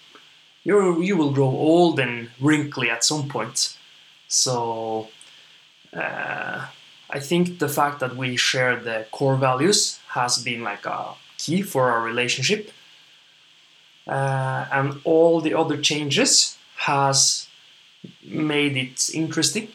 you 0.65 1.03
you 1.03 1.17
will 1.17 1.31
grow 1.31 1.53
old 1.71 2.01
and 2.01 2.31
wrinkly 2.41 2.91
at 2.91 3.05
some 3.05 3.29
point. 3.29 3.77
So 4.29 5.09
uh, 5.93 6.67
I 7.11 7.21
think 7.21 7.59
the 7.59 7.69
fact 7.69 8.01
that 8.01 8.17
we 8.17 8.37
share 8.37 8.77
the 8.77 9.07
core 9.13 9.37
values 9.37 10.01
has 10.09 10.43
been 10.43 10.63
like 10.65 10.87
a 10.87 11.15
key 11.39 11.63
for 11.63 11.91
our 11.91 12.03
relationship 12.03 12.71
uh, 14.07 14.67
and 14.73 15.01
all 15.05 15.41
the 15.41 15.55
other 15.55 15.77
changes 15.77 16.57
has 16.77 17.49
made 18.23 18.77
it 18.77 19.11
interesting 19.15 19.69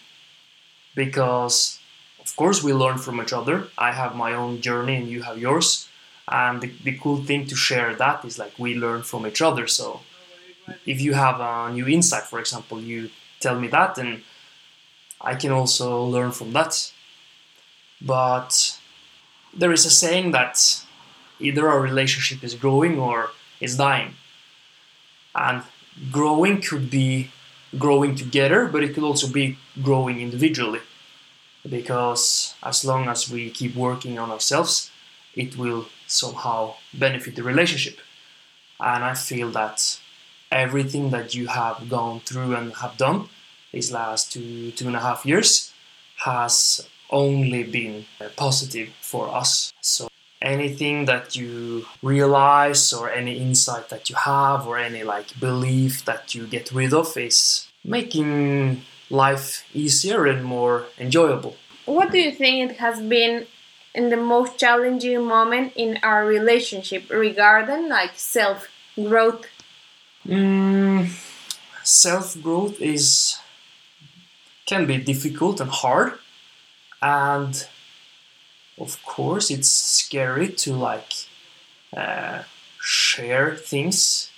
because 0.95 1.79
of 2.19 2.36
course 2.36 2.63
we 2.63 2.74
learn 2.74 2.98
from 2.98 3.21
each 3.21 3.33
other. 3.33 3.67
I 3.77 3.91
have 3.91 4.15
my 4.15 4.33
own 4.33 4.62
journey 4.62 4.95
and 4.98 5.07
you 5.07 5.24
have 5.24 5.38
yours. 5.39 5.88
And 6.27 6.62
the, 6.62 6.71
the 6.83 6.98
cool 6.98 7.17
thing 7.17 7.48
to 7.48 7.55
share 7.55 7.95
that 7.95 8.24
is 8.24 8.38
like 8.38 8.59
we 8.59 8.75
learn 8.75 9.01
from 9.01 9.25
each 9.25 9.41
other. 9.41 9.65
So 9.65 10.01
if 10.86 11.01
you 11.01 11.13
have 11.13 11.39
a 11.39 11.71
new 11.74 11.88
insight 11.88 12.24
for 12.24 12.39
example 12.39 12.79
you 12.79 13.09
tell 13.39 13.59
me 13.59 13.67
that 13.69 13.98
and 13.98 14.21
i 15.19 15.33
can 15.33 15.51
also 15.51 16.03
learn 16.03 16.31
from 16.31 16.53
that. 16.53 16.91
But 18.01 18.77
there 19.53 19.74
is 19.74 19.86
a 19.86 19.89
saying 19.89 20.31
that 20.31 20.83
either 21.39 21.67
our 21.67 21.81
relationship 21.81 22.43
is 22.43 22.53
growing 22.55 23.00
or 23.00 23.31
is 23.59 23.77
dying. 23.77 24.15
And 25.35 25.63
growing 26.11 26.61
could 26.61 26.89
be 26.89 27.31
growing 27.77 28.15
together 28.15 28.65
but 28.67 28.83
it 28.83 28.93
could 28.93 29.03
also 29.03 29.27
be 29.27 29.57
growing 29.81 30.19
individually. 30.21 30.81
Because 31.69 32.55
as 32.63 32.85
long 32.85 33.07
as 33.07 33.29
we 33.29 33.49
keep 33.49 33.75
working 33.75 34.17
on 34.17 34.31
ourselves 34.31 34.91
it 35.35 35.57
will 35.57 35.85
somehow 36.07 36.75
benefit 36.93 37.35
the 37.35 37.43
relationship. 37.43 37.99
And 38.79 39.03
i 39.03 39.13
feel 39.13 39.49
that 39.51 39.99
everything 40.51 41.11
that 41.11 41.35
you 41.35 41.47
have 41.47 41.89
gone 41.89 42.21
through 42.21 42.55
and 42.55 42.73
have 42.77 42.97
done 42.97 43.29
these 43.71 43.91
last 43.91 44.31
two 44.31 44.71
two 44.71 44.87
and 44.87 44.95
a 44.95 44.99
half 44.99 45.25
years 45.25 45.71
has 46.17 46.87
only 47.09 47.63
been 47.63 48.05
positive 48.35 48.89
for 49.01 49.33
us. 49.33 49.73
So 49.81 50.09
anything 50.41 51.05
that 51.05 51.36
you 51.36 51.86
realize 52.01 52.93
or 52.93 53.10
any 53.12 53.38
insight 53.38 53.89
that 53.89 54.10
you 54.10 54.15
have 54.15 54.65
or 54.65 54.77
any 54.77 55.03
like 55.03 55.38
belief 55.39 56.05
that 56.05 56.34
you 56.34 56.48
get 56.48 56.72
rid 56.72 56.93
of 56.93 57.15
is 57.17 57.67
making 57.84 58.81
life 59.10 59.65
easier 59.74 60.25
and 60.25 60.43
more 60.43 60.86
enjoyable. 60.98 61.55
What 61.86 62.12
do 62.12 62.19
you 62.19 62.31
think 62.31 62.72
it 62.72 62.77
has 62.77 63.01
been 63.01 63.48
in 63.93 64.10
the 64.10 64.17
most 64.17 64.58
challenging 64.58 65.24
moment 65.25 65.74
in 65.75 66.00
our 66.03 66.25
relationship 66.25 67.10
regarding 67.10 67.89
like 67.89 68.12
self 68.15 68.67
growth 68.96 69.46
mm, 70.27 71.10
self 71.84 72.41
growth 72.41 72.79
is 72.79 73.38
can 74.65 74.86
be 74.86 74.98
difficult 74.98 75.60
and 75.60 75.72
hard 75.72 76.13
and 77.01 77.67
of 78.79 79.03
course 79.05 79.51
it's 79.51 79.69
scary 79.69 80.50
to 80.50 80.74
like 80.74 81.13
uh, 81.95 82.43
share 82.81 83.55
things 83.55 84.31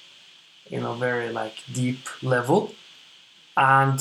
in 0.70 0.84
a 0.84 0.96
very 0.96 1.30
like 1.32 1.64
deep 1.72 2.08
level. 2.24 2.74
And 3.58 4.00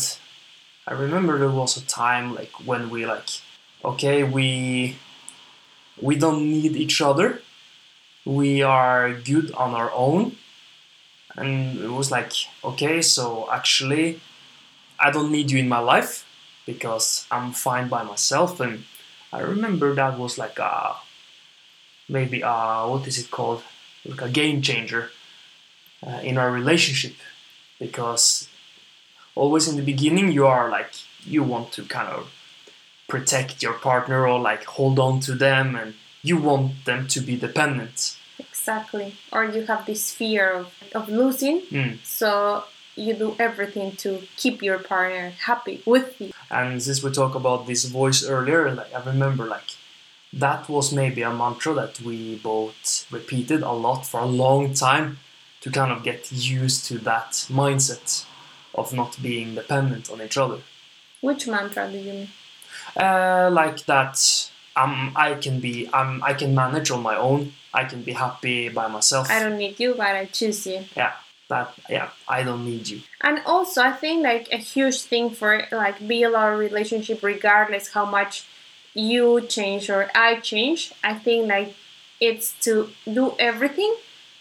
i 0.87 0.92
remember 0.94 1.38
there 1.38 1.50
was 1.50 1.76
a 1.76 1.87
time 1.87 2.35
like 2.35 2.52
when 2.66 2.90
we 2.90 3.06
like 3.06 3.28
okay 3.85 4.25
we 4.25 4.97
we 6.00 6.16
don't 6.16 6.42
need 6.50 6.76
each 6.76 7.00
other. 7.00 7.42
We 8.25 8.62
are 8.62 9.12
good 9.14 9.52
on 9.52 9.75
our 9.75 9.90
own. 9.92 10.37
And 11.37 11.78
it 11.78 11.90
was 11.90 12.11
like 12.11 12.32
okay 12.64 13.00
so 13.02 13.49
actually 13.50 14.20
i 14.99 15.11
don't 15.11 15.30
need 15.32 15.50
you 15.50 15.59
in 15.59 15.68
my 15.68 15.78
life 15.78 16.26
because 16.66 17.26
i'm 17.30 17.52
fine 17.52 17.88
by 17.88 18.02
myself 18.02 18.61
and 18.61 18.85
I 19.32 19.40
remember 19.40 19.94
that 19.94 20.18
was 20.18 20.38
like 20.38 20.58
a 20.58 20.96
maybe 22.08 22.42
a 22.42 22.87
what 22.88 23.06
is 23.06 23.18
it 23.18 23.30
called? 23.30 23.62
Like 24.04 24.22
a 24.22 24.28
game 24.28 24.62
changer 24.62 25.10
uh, 26.04 26.20
in 26.22 26.38
our 26.38 26.50
relationship. 26.50 27.14
Because 27.78 28.49
always 29.34 29.68
in 29.68 29.76
the 29.76 29.82
beginning 29.82 30.32
you 30.32 30.46
are 30.46 30.68
like 30.68 30.92
you 31.25 31.42
want 31.42 31.72
to 31.72 31.84
kind 31.84 32.08
of 32.08 32.32
protect 33.08 33.62
your 33.62 33.75
partner 33.75 34.26
or 34.26 34.38
like 34.38 34.64
hold 34.64 34.99
on 34.99 35.20
to 35.20 35.34
them 35.34 35.76
and 35.76 35.94
you 36.22 36.37
want 36.37 36.84
them 36.84 37.06
to 37.08 37.20
be 37.20 37.37
dependent. 37.37 38.16
Exactly. 38.38 39.14
Or 39.32 39.44
you 39.44 39.66
have 39.66 39.87
this 39.87 40.12
fear 40.12 40.50
of, 40.50 40.72
of 40.94 41.08
losing. 41.08 41.62
Mm. 41.62 41.99
so 42.04 42.64
you 42.97 43.14
do 43.14 43.37
everything 43.38 43.92
to 43.97 44.23
keep 44.37 44.62
your 44.62 44.78
partner 44.78 45.30
happy 45.30 45.82
with 45.87 46.20
you 46.20 46.30
and 46.50 46.82
since 46.82 47.02
we 47.02 47.11
talked 47.11 47.37
about 47.37 47.66
this 47.66 47.85
voice 47.85 48.25
earlier 48.25 48.70
like 48.73 48.92
i 48.94 49.02
remember 49.04 49.47
like 49.47 49.76
that 50.32 50.68
was 50.68 50.92
maybe 50.92 51.23
a 51.23 51.32
mantra 51.32 51.75
that 51.75 52.00
we 52.00 52.37
both 52.37 53.06
repeated 53.11 53.62
a 53.62 53.73
lot 53.73 54.06
for 54.06 54.20
a 54.20 54.26
long 54.26 54.73
time 54.75 55.18
to 55.61 55.70
kind 55.70 55.92
of 55.92 56.02
get 56.02 56.30
used 56.32 56.85
to 56.87 56.99
that 56.99 57.32
mindset 57.50 58.25
of 58.75 58.92
not 58.92 59.20
being 59.20 59.54
dependent 59.54 60.11
on 60.11 60.23
each 60.23 60.38
other. 60.38 60.59
Which 61.20 61.47
mantra 61.47 61.90
do 61.90 61.99
you 61.99 62.12
mean? 62.12 62.28
Uh, 62.97 63.50
like 63.52 63.85
that 63.87 64.50
um, 64.76 65.12
I 65.16 65.35
can 65.35 65.61
be 65.61 65.88
um, 65.88 66.23
I 66.25 66.35
can 66.35 66.54
manage 66.54 66.90
on 66.90 67.02
my 67.02 67.16
own. 67.16 67.52
I 67.75 67.85
can 67.85 68.02
be 68.02 68.12
happy 68.12 68.68
by 68.68 68.88
myself. 68.88 69.30
I 69.30 69.40
don't 69.40 69.59
need 69.59 69.78
you, 69.78 69.94
but 69.94 70.16
I 70.16 70.25
choose 70.26 70.66
you. 70.66 70.85
Yeah, 70.97 71.12
that 71.50 71.75
yeah, 71.90 72.11
I 72.28 72.42
don't 72.42 72.64
need 72.64 72.88
you. 72.88 73.02
And 73.21 73.40
also, 73.47 73.83
I 73.83 73.92
think 73.92 74.23
like 74.25 74.49
a 74.52 74.57
huge 74.57 75.02
thing 75.02 75.30
for 75.30 75.66
like 75.73 76.07
build 76.07 76.35
our 76.35 76.57
relationship, 76.57 77.23
regardless 77.23 77.92
how 77.92 78.07
much 78.07 78.47
you 78.95 79.42
change 79.42 79.90
or 79.90 80.11
I 80.14 80.40
change. 80.40 80.92
I 81.04 81.14
think 81.14 81.49
like 81.49 81.75
it's 82.21 82.54
to 82.64 82.90
do 83.04 83.35
everything 83.38 83.95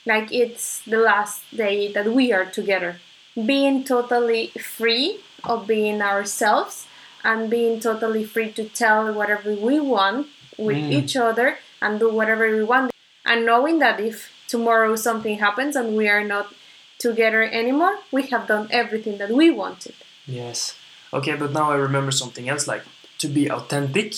like 0.05 0.31
it's 0.31 0.81
the 0.85 0.97
last 0.97 1.43
day 1.55 1.91
that 1.91 2.07
we 2.07 2.31
are 2.31 2.45
together, 2.45 2.99
being 3.35 3.83
totally 3.83 4.47
free 4.59 5.19
of 5.43 5.67
being 5.67 6.01
ourselves 6.01 6.87
and 7.23 7.49
being 7.49 7.79
totally 7.79 8.23
free 8.23 8.51
to 8.53 8.63
tell 8.65 9.13
whatever 9.13 9.53
we 9.53 9.79
want 9.79 10.27
with 10.57 10.77
Mm. 10.77 10.91
each 10.91 11.15
other 11.15 11.59
and 11.81 11.99
do 11.99 12.09
whatever 12.09 12.49
we 12.51 12.63
want 12.63 12.91
and 13.25 13.45
knowing 13.45 13.79
that 13.79 13.99
if 13.99 14.31
tomorrow 14.47 14.95
something 14.95 15.37
happens 15.39 15.75
and 15.75 15.95
we 15.95 16.07
are 16.09 16.23
not 16.23 16.53
together 16.99 17.43
anymore 17.43 17.95
we 18.11 18.27
have 18.27 18.47
done 18.47 18.67
everything 18.71 19.17
that 19.17 19.31
we 19.31 19.49
wanted 19.49 19.95
Yes. 20.29 20.77
Okay, 21.11 21.35
but 21.35 21.51
now 21.51 21.71
I 21.71 21.75
remember 21.75 22.11
something 22.11 22.47
else. 22.47 22.67
Like 22.67 22.83
to 23.17 23.27
be 23.27 23.49
authentic 23.49 24.13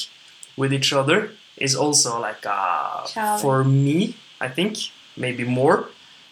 with 0.58 0.74
each 0.74 0.92
other 0.92 1.32
is 1.58 1.76
also 1.76 2.20
like 2.20 2.46
uh, 2.46 3.38
for 3.38 3.64
me. 3.64 4.16
I 4.42 4.50
think 4.50 4.78
maybe 5.16 5.44
more 5.44 5.90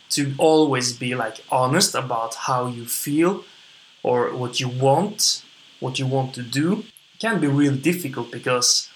to 0.09 0.33
always 0.37 0.91
be 0.91 1.15
like 1.15 1.37
honest 1.51 1.95
about 1.95 2.35
how 2.35 2.67
you 2.67 2.85
feel 2.85 3.45
or 4.03 4.35
what 4.35 4.59
you 4.59 4.67
want, 4.67 5.43
what 5.79 5.97
you 5.99 6.07
want 6.07 6.33
to 6.35 6.41
do. 6.41 6.83
Can 7.19 7.39
be 7.39 7.47
real 7.47 7.75
difficult 7.75 8.31
because 8.31 8.89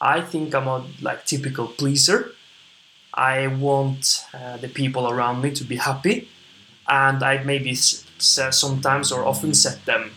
I 0.00 0.20
think 0.20 0.54
I'm 0.54 0.66
a 0.68 0.84
like 1.00 1.26
typical 1.26 1.66
pleaser. 1.66 2.32
I 3.12 3.48
want 3.48 4.24
uh, 4.32 4.56
the 4.56 4.68
people 4.68 5.08
around 5.08 5.42
me 5.42 5.50
to 5.50 5.64
be 5.64 5.76
happy, 5.76 6.28
and 6.90 7.22
I 7.22 7.42
maybe 7.44 7.74
sometimes 7.74 9.12
or 9.12 9.24
often 9.24 9.54
set 9.54 9.86
them 9.86 10.10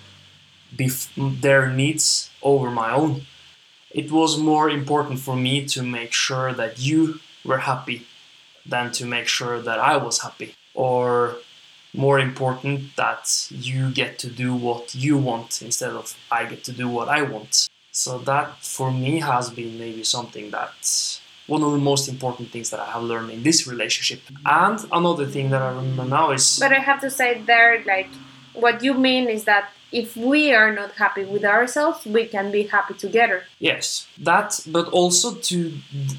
their 1.15 1.69
needs 1.69 2.31
over 2.41 2.71
my 2.71 2.91
own. 2.91 3.27
It 3.91 4.11
was 4.11 4.39
more 4.39 4.69
important 4.69 5.19
for 5.19 5.35
me 5.35 5.65
to 5.67 5.83
make 5.83 6.11
sure 6.11 6.51
that 6.51 6.79
you 6.79 7.19
were 7.45 7.59
happy 7.59 8.07
than 8.65 8.91
to 8.93 9.05
make 9.05 9.27
sure 9.27 9.61
that 9.61 9.77
I 9.77 9.97
was 9.97 10.21
happy, 10.21 10.55
or 10.73 11.35
more 11.93 12.19
important 12.19 12.95
that 12.95 13.47
you 13.51 13.91
get 13.91 14.17
to 14.19 14.29
do 14.29 14.55
what 14.55 14.95
you 14.95 15.15
want 15.17 15.61
instead 15.61 15.91
of 15.91 16.15
I 16.31 16.45
get 16.45 16.63
to 16.63 16.71
do 16.71 16.89
what 16.89 17.07
I 17.07 17.21
want. 17.21 17.69
So 17.91 18.17
that 18.19 18.63
for 18.63 18.91
me 18.91 19.19
has 19.19 19.51
been 19.51 19.77
maybe 19.77 20.03
something 20.03 20.49
that's 20.49 21.21
one 21.47 21.61
of 21.63 21.71
the 21.71 21.77
most 21.77 22.07
important 22.07 22.49
things 22.49 22.69
that 22.69 22.79
I 22.79 22.91
have 22.91 23.03
learned 23.03 23.29
in 23.31 23.43
this 23.43 23.67
relationship. 23.67 24.21
And 24.45 24.79
another 24.91 25.25
thing 25.25 25.49
that 25.49 25.61
I 25.61 25.69
remember 25.69 26.05
now 26.05 26.31
is 26.31 26.59
but 26.59 26.71
i 26.71 26.79
have 26.79 27.01
to 27.01 27.09
say 27.09 27.41
there 27.45 27.83
like 27.85 28.09
what 28.53 28.83
you 28.83 28.93
mean 28.93 29.27
is 29.27 29.43
that 29.45 29.69
if 29.91 30.15
we 30.15 30.53
are 30.53 30.71
not 30.73 30.91
happy 30.93 31.23
with 31.25 31.43
ourselves 31.45 32.05
we 32.05 32.25
can 32.25 32.51
be 32.51 32.63
happy 32.63 32.93
together 32.93 33.43
Yes, 33.59 34.07
that, 34.17 34.59
but 34.67 34.87
also 34.89 35.35
to 35.35 35.71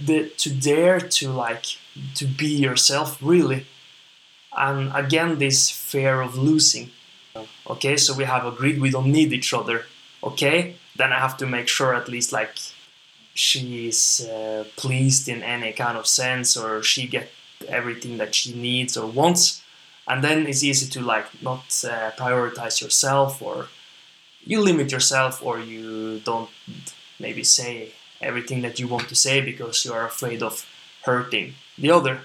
the 0.07 0.31
to 0.39 0.51
dare 0.51 0.99
to 1.01 1.31
like 1.31 1.67
to 2.15 2.25
be 2.27 2.49
yourself 2.49 3.19
really, 3.21 3.67
and 4.57 4.91
again 4.95 5.39
this 5.39 5.71
fear 5.71 6.21
of 6.23 6.37
losing. 6.39 6.91
Okay, 7.67 7.97
so 7.97 8.15
we 8.15 8.25
have 8.25 8.47
agreed 8.47 8.81
we 8.81 8.91
don't 8.91 9.13
need 9.13 9.33
each 9.33 9.53
other. 9.53 9.85
Okay, 10.23 10.77
then 10.97 11.13
I 11.13 11.19
have 11.19 11.37
to 11.39 11.47
make 11.47 11.69
sure 11.69 11.95
at 11.95 12.09
least 12.09 12.33
like 12.33 12.55
she 13.35 13.89
is 13.89 14.29
uh, 14.31 14.65
pleased 14.77 15.29
in 15.29 15.43
any 15.43 15.73
kind 15.73 15.99
of 15.99 16.07
sense, 16.07 16.57
or 16.57 16.83
she 16.83 17.07
get 17.07 17.31
everything 17.69 18.19
that 18.19 18.35
she 18.35 18.55
needs 18.55 18.97
or 18.97 19.07
wants, 19.07 19.63
and 20.07 20.23
then 20.23 20.47
it's 20.47 20.63
easy 20.63 20.89
to 20.91 21.01
like 21.01 21.27
not 21.43 21.65
uh, 21.85 22.11
prioritize 22.13 22.81
yourself 22.81 23.41
or 23.43 23.69
you 24.45 24.61
limit 24.61 24.93
yourself 24.93 25.43
or 25.43 25.59
you 25.59 26.21
don't 26.21 26.51
maybe 27.19 27.43
say 27.43 27.93
everything 28.21 28.63
that 28.63 28.79
you 28.79 28.87
want 28.87 29.09
to 29.09 29.15
say 29.15 29.41
because 29.41 29.85
you 29.85 29.93
are 29.93 30.07
afraid 30.07 30.43
of 30.43 30.67
hurting 31.05 31.55
the 31.79 31.91
other. 31.91 32.21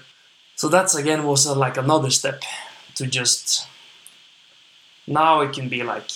So 0.56 0.68
that's 0.68 0.94
again 0.94 1.24
was 1.24 1.46
uh, 1.46 1.54
like 1.54 1.76
another 1.76 2.10
step 2.10 2.42
to 2.96 3.06
just 3.06 3.66
now 5.06 5.40
it 5.40 5.52
can 5.52 5.68
be 5.68 5.82
like 5.82 6.08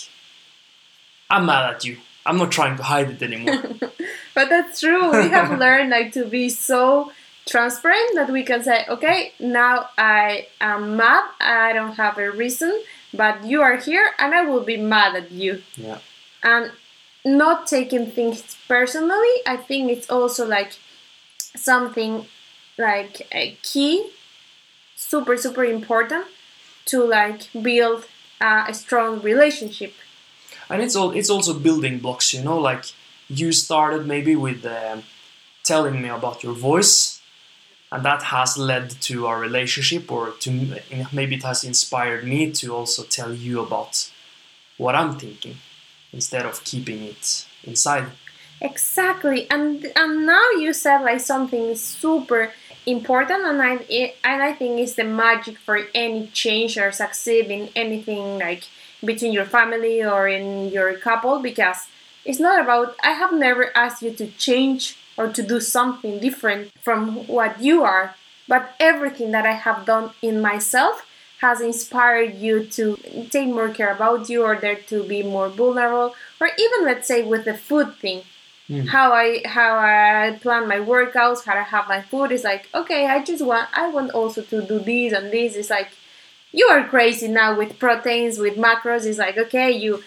I'm 1.31 1.47
mad 1.47 1.75
at 1.75 1.85
you. 1.85 1.99
I'm 2.27 2.37
not 2.37 2.53
trying 2.53 2.77
to 2.77 2.83
hide 2.83 3.11
it 3.11 3.23
anymore. 3.23 3.63
But 4.35 4.49
that's 4.49 4.81
true. 4.81 5.11
We 5.13 5.29
have 5.29 5.59
learned 5.65 5.91
like 5.91 6.13
to 6.13 6.25
be 6.25 6.49
so 6.49 7.13
transparent 7.47 8.15
that 8.15 8.31
we 8.31 8.43
can 8.43 8.63
say, 8.63 8.85
okay, 8.89 9.33
now 9.39 9.89
I 9.99 10.49
am 10.61 10.97
mad. 10.97 11.25
I 11.41 11.73
don't 11.73 11.95
have 11.97 12.19
a 12.19 12.31
reason, 12.31 12.83
but 13.13 13.45
you 13.45 13.63
are 13.63 13.77
here, 13.77 14.11
and 14.19 14.35
I 14.35 14.43
will 14.43 14.63
be 14.65 14.77
mad 14.77 15.15
at 15.17 15.31
you. 15.31 15.63
yeah. 15.77 15.99
And 16.43 16.73
not 17.25 17.67
taking 17.67 18.11
things 18.11 18.43
personally. 18.69 19.35
I 19.47 19.57
think 19.57 19.91
it's 19.91 20.11
also 20.11 20.47
like 20.47 20.73
something 21.57 22.27
like 22.79 23.27
a 23.33 23.57
key, 23.63 24.11
super 24.97 25.37
super 25.37 25.65
important 25.65 26.27
to 26.87 27.05
like 27.05 27.49
build 27.63 28.05
uh, 28.41 28.67
a 28.69 28.75
strong 28.75 29.21
relationship. 29.23 29.95
and 30.71 30.83
it's 30.83 30.97
all 30.97 31.11
it's 31.13 31.31
also 31.31 31.53
building 31.59 31.99
blocks 31.99 32.33
you 32.35 32.43
know 32.43 32.59
like 32.59 32.85
you 33.39 33.53
started 33.53 34.07
maybe 34.07 34.35
with 34.37 34.65
um, 34.67 35.03
telling 35.63 36.01
me 36.03 36.09
about 36.09 36.43
your 36.43 36.55
voice 36.55 37.21
and 37.93 38.05
that 38.05 38.23
has 38.25 38.59
led 38.59 38.91
to 39.01 39.27
our 39.27 39.39
relationship 39.39 40.11
or 40.11 40.31
to 40.41 40.51
maybe 41.13 41.37
it 41.37 41.43
has 41.43 41.65
inspired 41.65 42.25
me 42.25 42.51
to 42.51 42.75
also 42.75 43.03
tell 43.05 43.33
you 43.33 43.61
about 43.61 44.11
what 44.77 44.95
i'm 44.95 45.19
thinking 45.19 45.57
instead 46.15 46.47
of 46.47 46.65
keeping 46.65 47.03
it 47.03 47.45
inside. 47.65 48.07
Exactly, 48.61 49.51
and 49.51 49.85
and 49.97 50.27
now 50.27 50.51
you 50.53 50.73
said 50.73 51.03
like 51.03 51.21
something 51.21 51.75
super 51.75 52.53
important, 52.87 53.45
and 53.45 53.61
I 53.61 53.85
it, 53.89 54.17
and 54.23 54.43
I 54.43 54.53
think 54.53 54.81
it's 54.81 54.95
the 54.95 55.05
magic 55.05 55.59
for 55.59 55.81
any 55.95 56.29
change 56.29 56.79
or 56.79 56.93
succeed 56.93 57.51
in 57.51 57.69
anything 57.75 58.39
like 58.39 58.65
between 59.05 59.33
your 59.33 59.45
family 59.45 60.03
or 60.03 60.29
in 60.29 60.71
your 60.71 60.97
couple 60.99 61.41
because 61.41 61.89
it's 62.25 62.41
not 62.41 62.61
about. 62.61 62.97
I 63.03 63.13
have 63.13 63.33
never 63.33 63.77
asked 63.77 64.03
you 64.03 64.13
to 64.13 64.27
change 64.27 64.97
or 65.17 65.29
to 65.29 65.43
do 65.43 65.61
something 65.61 66.19
different 66.19 66.73
from 66.81 67.27
what 67.27 67.61
you 67.61 67.85
are, 67.85 68.15
but 68.49 68.75
everything 68.81 69.31
that 69.33 69.47
I 69.47 69.53
have 69.53 69.87
done 69.87 70.11
in 70.23 70.41
myself 70.41 71.07
has 71.41 71.61
inspired 71.61 72.35
you 72.37 72.65
to 72.65 72.97
take 73.31 73.49
more 73.49 73.69
care 73.69 73.93
about 73.93 74.29
you 74.31 74.43
or 74.43 74.57
there 74.57 74.77
to 74.77 75.03
be 75.05 75.23
more 75.23 75.49
vulnerable 75.49 76.15
or 76.41 76.49
even 76.59 76.87
let's 76.87 77.07
say 77.07 77.23
with 77.23 77.45
the 77.45 77.53
food 77.53 77.95
thing 77.97 78.23
mm. 78.69 78.89
how 78.89 79.13
I 79.13 79.43
how 79.45 79.77
I 79.77 80.39
plan 80.41 80.69
my 80.69 80.79
workouts, 80.79 81.45
how 81.45 81.55
I 81.55 81.63
have 81.63 81.89
my 81.89 82.03
food 82.03 82.33
is 82.33 82.45
like 82.45 82.69
okay, 82.75 83.07
I 83.07 83.23
just 83.23 83.45
want 83.45 83.69
I 83.73 83.89
want 83.89 84.13
also 84.13 84.43
to 84.43 84.63
do 84.63 84.79
this 84.79 85.13
and 85.13 85.33
this. 85.33 85.57
It's 85.57 85.71
like 85.71 85.91
you 86.53 86.67
are 86.67 86.85
crazy 86.85 87.29
now 87.29 87.57
with 87.57 87.79
proteins, 87.79 88.39
with 88.39 88.57
macros. 88.57 89.07
It's 89.07 89.19
like 89.19 89.39
okay, 89.39 89.71
you. 89.71 90.03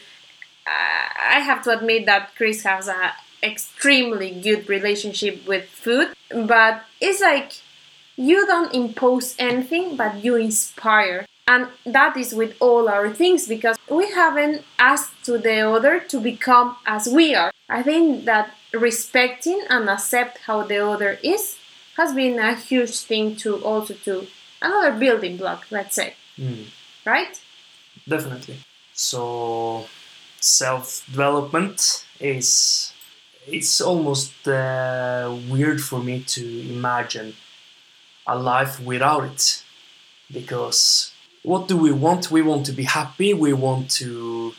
I 0.68 1.40
have 1.40 1.64
to 1.64 1.78
admit 1.78 2.06
that 2.06 2.36
Chris 2.36 2.64
has 2.64 2.88
an 2.88 3.12
extremely 3.44 4.32
good 4.32 4.68
relationship 4.68 5.48
with 5.48 5.66
food, 5.66 6.10
but 6.34 6.84
it's 7.00 7.22
like 7.22 7.54
you 8.16 8.46
don't 8.46 8.74
impose 8.74 9.36
anything, 9.40 9.96
but 9.96 10.24
you 10.24 10.36
inspire. 10.36 11.26
And 11.48 11.68
that 11.86 12.18
is 12.18 12.34
with 12.34 12.56
all 12.60 12.90
our 12.90 13.10
things 13.14 13.48
because 13.48 13.78
we 13.90 14.12
haven't 14.12 14.64
asked 14.78 15.24
to 15.26 15.38
the 15.38 15.62
other 15.62 16.00
to 16.00 16.20
become 16.20 16.76
as 16.86 17.08
we 17.08 17.36
are. 17.36 17.52
I 17.70 17.84
think 17.84 18.26
that 18.26 18.54
respecting 18.74 19.62
and 19.70 19.90
accept 19.90 20.40
how 20.40 20.64
the 20.64 20.86
other 20.86 21.18
is 21.24 21.58
has 21.96 22.14
been 22.14 22.38
a 22.38 22.54
huge 22.54 23.00
thing 23.00 23.36
to 23.38 23.56
also 23.64 23.94
to 23.94 24.28
another 24.62 24.92
building 24.92 25.38
block, 25.38 25.66
let's 25.72 25.96
say. 25.96 26.16
Hmm. 26.36 26.64
Right? 27.06 27.40
definitely 28.08 28.58
so 28.94 29.86
self 30.48 31.06
development 31.06 32.06
is 32.20 32.94
it's 33.48 33.80
almost 33.80 34.48
uh, 34.48 35.36
weird 35.50 35.82
for 35.82 36.00
me 36.04 36.22
to 36.36 36.44
imagine 36.70 37.34
a 38.26 38.38
life 38.38 38.80
without 38.82 39.24
it 39.24 39.64
because 40.32 41.12
what 41.44 41.68
do 41.68 41.78
we 41.78 41.92
want 41.92 42.30
we 42.30 42.42
want 42.42 42.66
to 42.66 42.74
be 42.74 42.84
happy 42.84 43.34
we 43.34 43.54
want 43.54 43.90
to 43.90 44.54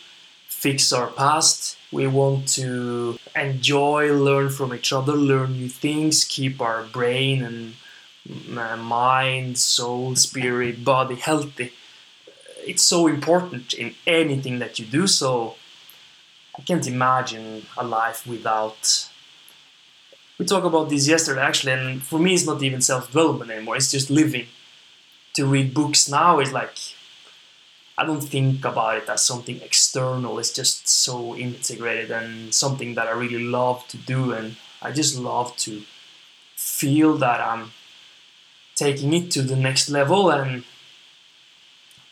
fix 0.58 0.92
our 0.92 1.06
past. 1.06 1.76
We 1.92 2.08
want 2.08 2.48
to 2.60 3.16
enjoy, 3.36 4.12
learn 4.12 4.50
from 4.50 4.74
each 4.74 4.92
other, 4.92 5.12
learn 5.12 5.52
new 5.52 5.68
things, 5.68 6.24
keep 6.24 6.60
our 6.60 6.82
brain 6.82 7.44
and 7.44 7.74
uh, 8.58 8.76
mind, 8.76 9.56
soul, 9.56 10.16
spirit, 10.16 10.84
body 10.84 11.14
healthy. 11.14 11.72
It's 12.66 12.82
so 12.82 13.06
important 13.06 13.72
in 13.72 13.94
anything 14.04 14.58
that 14.58 14.80
you 14.80 14.84
do. 14.84 15.06
So 15.06 15.54
I 16.58 16.62
can't 16.62 16.86
imagine 16.86 17.66
a 17.76 17.84
life 17.84 18.26
without. 18.26 19.08
We 20.38 20.44
talked 20.44 20.66
about 20.66 20.88
this 20.90 21.08
yesterday 21.08 21.40
actually, 21.40 21.72
and 21.72 22.02
for 22.02 22.18
me, 22.18 22.34
it's 22.34 22.46
not 22.46 22.62
even 22.62 22.80
self 22.80 23.06
development 23.06 23.50
anymore. 23.50 23.76
It's 23.76 23.90
just 23.90 24.10
living. 24.10 24.46
To 25.34 25.46
read 25.46 25.72
books 25.72 26.08
now 26.08 26.40
is 26.40 26.52
like 26.52 26.76
I 27.96 28.04
don't 28.04 28.20
think 28.20 28.64
about 28.64 28.98
it 28.98 29.08
as 29.08 29.24
something 29.24 29.60
external. 29.60 30.38
It's 30.38 30.52
just 30.52 30.88
so 30.88 31.36
integrated 31.36 32.10
and 32.10 32.54
something 32.54 32.94
that 32.94 33.08
I 33.08 33.12
really 33.12 33.42
love 33.42 33.86
to 33.88 33.96
do, 33.96 34.32
and 34.32 34.56
I 34.82 34.92
just 34.92 35.18
love 35.18 35.56
to 35.58 35.82
feel 36.56 37.16
that 37.18 37.40
I'm 37.40 37.72
taking 38.74 39.12
it 39.12 39.30
to 39.32 39.42
the 39.42 39.56
next 39.56 39.88
level 39.88 40.30
and 40.30 40.64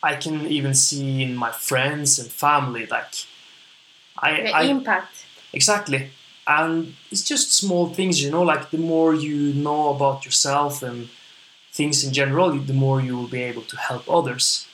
I 0.03 0.15
can 0.15 0.47
even 0.47 0.73
see 0.73 1.23
in 1.23 1.35
my 1.35 1.51
friends 1.51 2.19
and 2.19 2.29
family 2.29 2.85
like 2.85 3.13
I, 4.19 4.41
the 4.41 4.51
I 4.51 4.63
impact. 4.63 5.25
Exactly. 5.53 6.09
And 6.45 6.93
it's 7.11 7.23
just 7.23 7.53
small 7.53 7.87
things 7.87 8.23
you 8.23 8.31
know 8.31 8.43
like 8.43 8.69
the 8.69 8.77
more 8.77 9.13
you 9.13 9.53
know 9.53 9.89
about 9.95 10.25
yourself 10.25 10.81
and 10.81 11.09
things 11.71 12.03
in 12.05 12.13
general 12.13 12.51
the 12.51 12.73
more 12.73 13.01
you 13.01 13.17
will 13.17 13.27
be 13.27 13.43
able 13.43 13.63
to 13.63 13.77
help 13.77 14.09
others. 14.09 14.67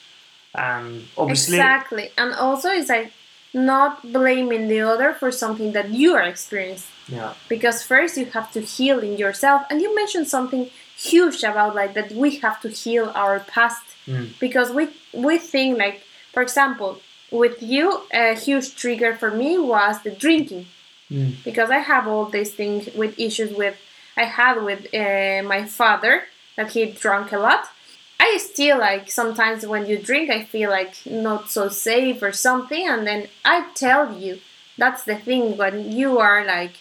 And 0.54 1.08
obviously 1.16 1.56
exactly. 1.56 2.10
And 2.16 2.32
also 2.32 2.68
it's 2.68 2.88
like 2.88 3.12
not 3.52 4.12
blaming 4.12 4.68
the 4.68 4.80
other 4.80 5.14
for 5.14 5.30
something 5.32 5.72
that 5.72 5.90
you 5.90 6.14
are 6.14 6.22
experiencing. 6.22 6.90
Yeah. 7.08 7.34
Because 7.48 7.82
first 7.82 8.16
you 8.16 8.26
have 8.26 8.52
to 8.52 8.60
heal 8.60 9.00
in 9.00 9.16
yourself. 9.18 9.62
And 9.68 9.82
you 9.82 9.94
mentioned 9.94 10.28
something 10.28 10.70
huge 10.96 11.42
about 11.42 11.74
like 11.74 11.94
that 11.94 12.12
we 12.12 12.36
have 12.36 12.60
to 12.62 12.68
heal 12.68 13.10
our 13.14 13.40
past. 13.40 13.82
Mm. 14.06 14.38
because 14.38 14.70
we 14.70 14.88
we 15.14 15.38
think 15.38 15.78
like 15.78 16.02
for 16.34 16.42
example 16.42 17.00
with 17.34 17.62
you 17.62 18.02
a 18.12 18.34
huge 18.34 18.76
trigger 18.76 19.14
for 19.14 19.30
me 19.30 19.58
was 19.58 20.00
the 20.02 20.10
drinking 20.10 20.66
mm. 21.10 21.34
because 21.44 21.68
i 21.70 21.78
have 21.78 22.06
all 22.06 22.26
these 22.26 22.54
things 22.54 22.88
with 22.94 23.18
issues 23.18 23.52
with 23.52 23.76
i 24.16 24.24
had 24.24 24.62
with 24.62 24.82
uh, 24.94 25.42
my 25.42 25.64
father 25.64 26.22
that 26.56 26.70
he 26.70 26.84
drank 26.86 27.32
a 27.32 27.38
lot 27.38 27.64
i 28.20 28.38
still 28.38 28.78
like 28.78 29.10
sometimes 29.10 29.66
when 29.66 29.84
you 29.86 29.98
drink 29.98 30.30
i 30.30 30.44
feel 30.44 30.70
like 30.70 30.94
not 31.06 31.50
so 31.50 31.68
safe 31.68 32.22
or 32.22 32.32
something 32.32 32.86
and 32.88 33.06
then 33.06 33.26
i 33.44 33.68
tell 33.74 34.16
you 34.16 34.38
that's 34.78 35.04
the 35.04 35.16
thing 35.16 35.56
when 35.56 35.90
you 35.90 36.18
are 36.18 36.44
like 36.44 36.74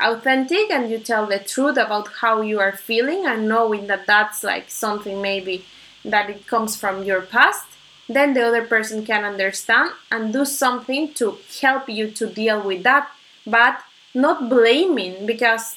authentic 0.00 0.70
and 0.70 0.90
you 0.90 0.98
tell 0.98 1.26
the 1.26 1.38
truth 1.38 1.76
about 1.76 2.08
how 2.20 2.40
you 2.40 2.58
are 2.60 2.72
feeling 2.72 3.26
and 3.26 3.48
knowing 3.48 3.86
that 3.88 4.06
that's 4.06 4.42
like 4.42 4.70
something 4.70 5.20
maybe 5.20 5.64
that 6.04 6.30
it 6.30 6.46
comes 6.46 6.76
from 6.76 7.02
your 7.02 7.20
past 7.20 7.66
then 8.14 8.34
the 8.34 8.42
other 8.42 8.64
person 8.64 9.04
can 9.04 9.24
understand 9.24 9.92
and 10.10 10.32
do 10.32 10.44
something 10.44 11.14
to 11.14 11.38
help 11.60 11.88
you 11.88 12.10
to 12.10 12.26
deal 12.26 12.60
with 12.62 12.82
that 12.82 13.08
but 13.46 13.80
not 14.14 14.48
blaming 14.48 15.26
because 15.26 15.76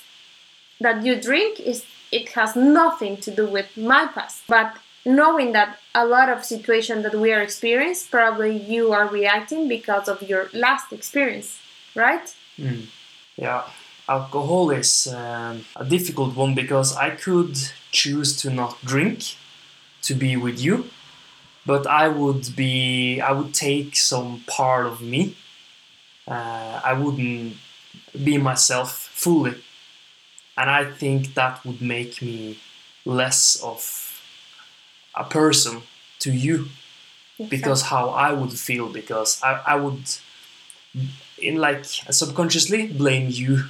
that 0.80 1.04
you 1.06 1.20
drink 1.20 1.60
is 1.60 1.86
it 2.12 2.30
has 2.30 2.56
nothing 2.56 3.18
to 3.18 3.32
do 3.32 3.48
with 3.48 3.76
my 3.76 4.06
past. 4.06 4.44
But 4.48 4.78
knowing 5.06 5.52
that 5.54 5.80
a 5.96 6.06
lot 6.06 6.30
of 6.30 6.46
situations 6.46 7.04
that 7.04 7.16
we 7.16 7.32
are 7.34 7.42
experiencing 7.42 8.08
probably 8.10 8.56
you 8.56 8.92
are 8.94 9.08
reacting 9.08 9.68
because 9.68 10.08
of 10.08 10.22
your 10.22 10.50
last 10.54 10.94
experience 10.94 11.60
right? 11.96 12.34
Mm. 12.58 12.86
yeah 13.36 13.64
alcohol 14.08 14.70
is 14.72 15.08
um, 15.08 15.66
a 15.76 15.86
difficult 15.86 16.36
one 16.36 16.54
because 16.54 16.96
i 16.96 17.10
could 17.10 17.58
choose 17.92 18.36
to 18.38 18.50
not 18.50 18.78
drink 18.86 19.36
to 20.02 20.14
be 20.14 20.36
with 20.36 20.60
you 20.60 20.86
but 21.66 21.88
I 21.88 22.08
would 22.08 22.56
be 22.56 23.22
I 23.22 23.32
would 23.32 23.54
take 23.54 23.96
some 23.96 24.44
part 24.48 24.86
of 24.86 25.02
me. 25.02 25.36
Uh, 26.28 26.82
I 26.84 26.94
wouldn't 26.94 27.58
be 28.24 28.38
myself 28.38 28.92
fully, 29.14 29.56
and 30.58 30.70
I 30.70 30.86
think 30.86 31.34
that 31.34 31.66
would 31.66 31.82
make 31.82 32.22
me 32.22 32.60
less 33.06 33.62
of 33.62 34.22
a 35.16 35.24
person 35.24 35.82
to 36.20 36.32
you 36.32 36.70
because 37.50 37.84
how 37.84 38.10
I 38.10 38.32
would 38.32 38.54
feel 38.54 38.90
because 38.90 39.42
I, 39.44 39.62
I 39.68 39.76
would 39.76 40.04
in 41.38 41.56
like 41.58 41.86
subconsciously 41.86 42.88
blame 42.88 43.30
you 43.30 43.66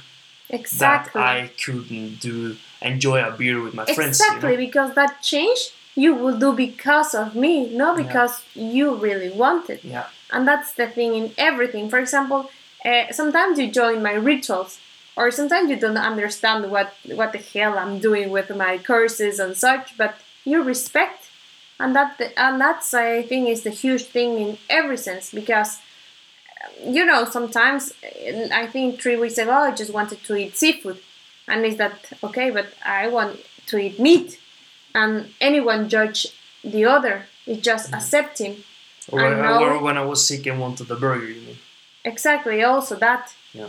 exactly 0.48 1.20
that 1.20 1.26
I 1.26 1.50
couldn't 1.64 2.20
do 2.20 2.56
enjoy 2.82 3.22
a 3.24 3.32
beer 3.32 3.60
with 3.60 3.74
my 3.74 3.82
exactly, 3.82 3.94
friends 3.94 4.20
exactly 4.20 4.50
you 4.50 4.56
know? 4.56 4.66
because 4.66 4.94
that 4.94 5.22
changed 5.22 5.72
you 5.94 6.14
will 6.14 6.38
do 6.38 6.52
because 6.52 7.14
of 7.14 7.34
me, 7.34 7.68
not 7.70 7.96
because 7.96 8.42
yeah. 8.54 8.70
you 8.70 8.94
really 8.94 9.30
wanted. 9.30 9.80
Yeah. 9.84 10.06
And 10.32 10.46
that's 10.46 10.74
the 10.74 10.88
thing 10.88 11.14
in 11.14 11.32
everything. 11.38 11.88
For 11.88 11.98
example, 11.98 12.50
uh, 12.84 13.12
sometimes 13.12 13.58
you 13.58 13.70
join 13.70 14.02
my 14.02 14.14
rituals, 14.14 14.78
or 15.16 15.30
sometimes 15.30 15.70
you 15.70 15.76
don't 15.76 15.96
understand 15.96 16.70
what 16.70 16.94
what 17.06 17.32
the 17.32 17.38
hell 17.38 17.78
I'm 17.78 17.98
doing 17.98 18.30
with 18.30 18.54
my 18.54 18.78
courses 18.78 19.38
and 19.38 19.56
such, 19.56 19.96
but 19.96 20.16
you 20.44 20.62
respect, 20.62 21.30
and 21.78 21.94
that 21.94 22.20
and 22.36 22.60
that's 22.60 22.92
I 22.92 23.22
think 23.22 23.48
is 23.48 23.62
the 23.62 23.70
huge 23.70 24.04
thing 24.04 24.38
in 24.38 24.58
every 24.68 24.96
sense 24.96 25.30
because 25.30 25.78
you 26.84 27.04
know 27.06 27.24
sometimes 27.24 27.92
I 28.52 28.66
think 28.66 29.00
three 29.00 29.16
weeks 29.16 29.38
ago 29.38 29.52
I 29.52 29.70
just 29.70 29.92
wanted 29.92 30.24
to 30.24 30.36
eat 30.36 30.56
seafood, 30.56 30.98
and 31.46 31.64
is 31.64 31.76
that 31.76 32.12
okay? 32.24 32.50
But 32.50 32.66
I 32.84 33.06
want 33.06 33.38
to 33.68 33.78
eat 33.78 34.00
meat 34.00 34.38
and 34.94 35.32
anyone 35.40 35.88
judge 35.88 36.28
the 36.62 36.84
other. 36.84 37.26
It's 37.46 37.62
just 37.62 37.90
mm. 37.90 37.96
accepting. 37.96 38.64
Or, 39.12 39.22
or 39.22 39.82
when 39.82 39.98
I 39.98 40.04
was 40.04 40.26
sick 40.26 40.46
and 40.46 40.58
wanted 40.58 40.88
the 40.88 40.96
burger, 40.96 41.26
you 41.26 41.40
mean? 41.42 41.58
Exactly. 42.04 42.62
Also 42.62 42.96
that. 42.96 43.34
Yeah. 43.52 43.68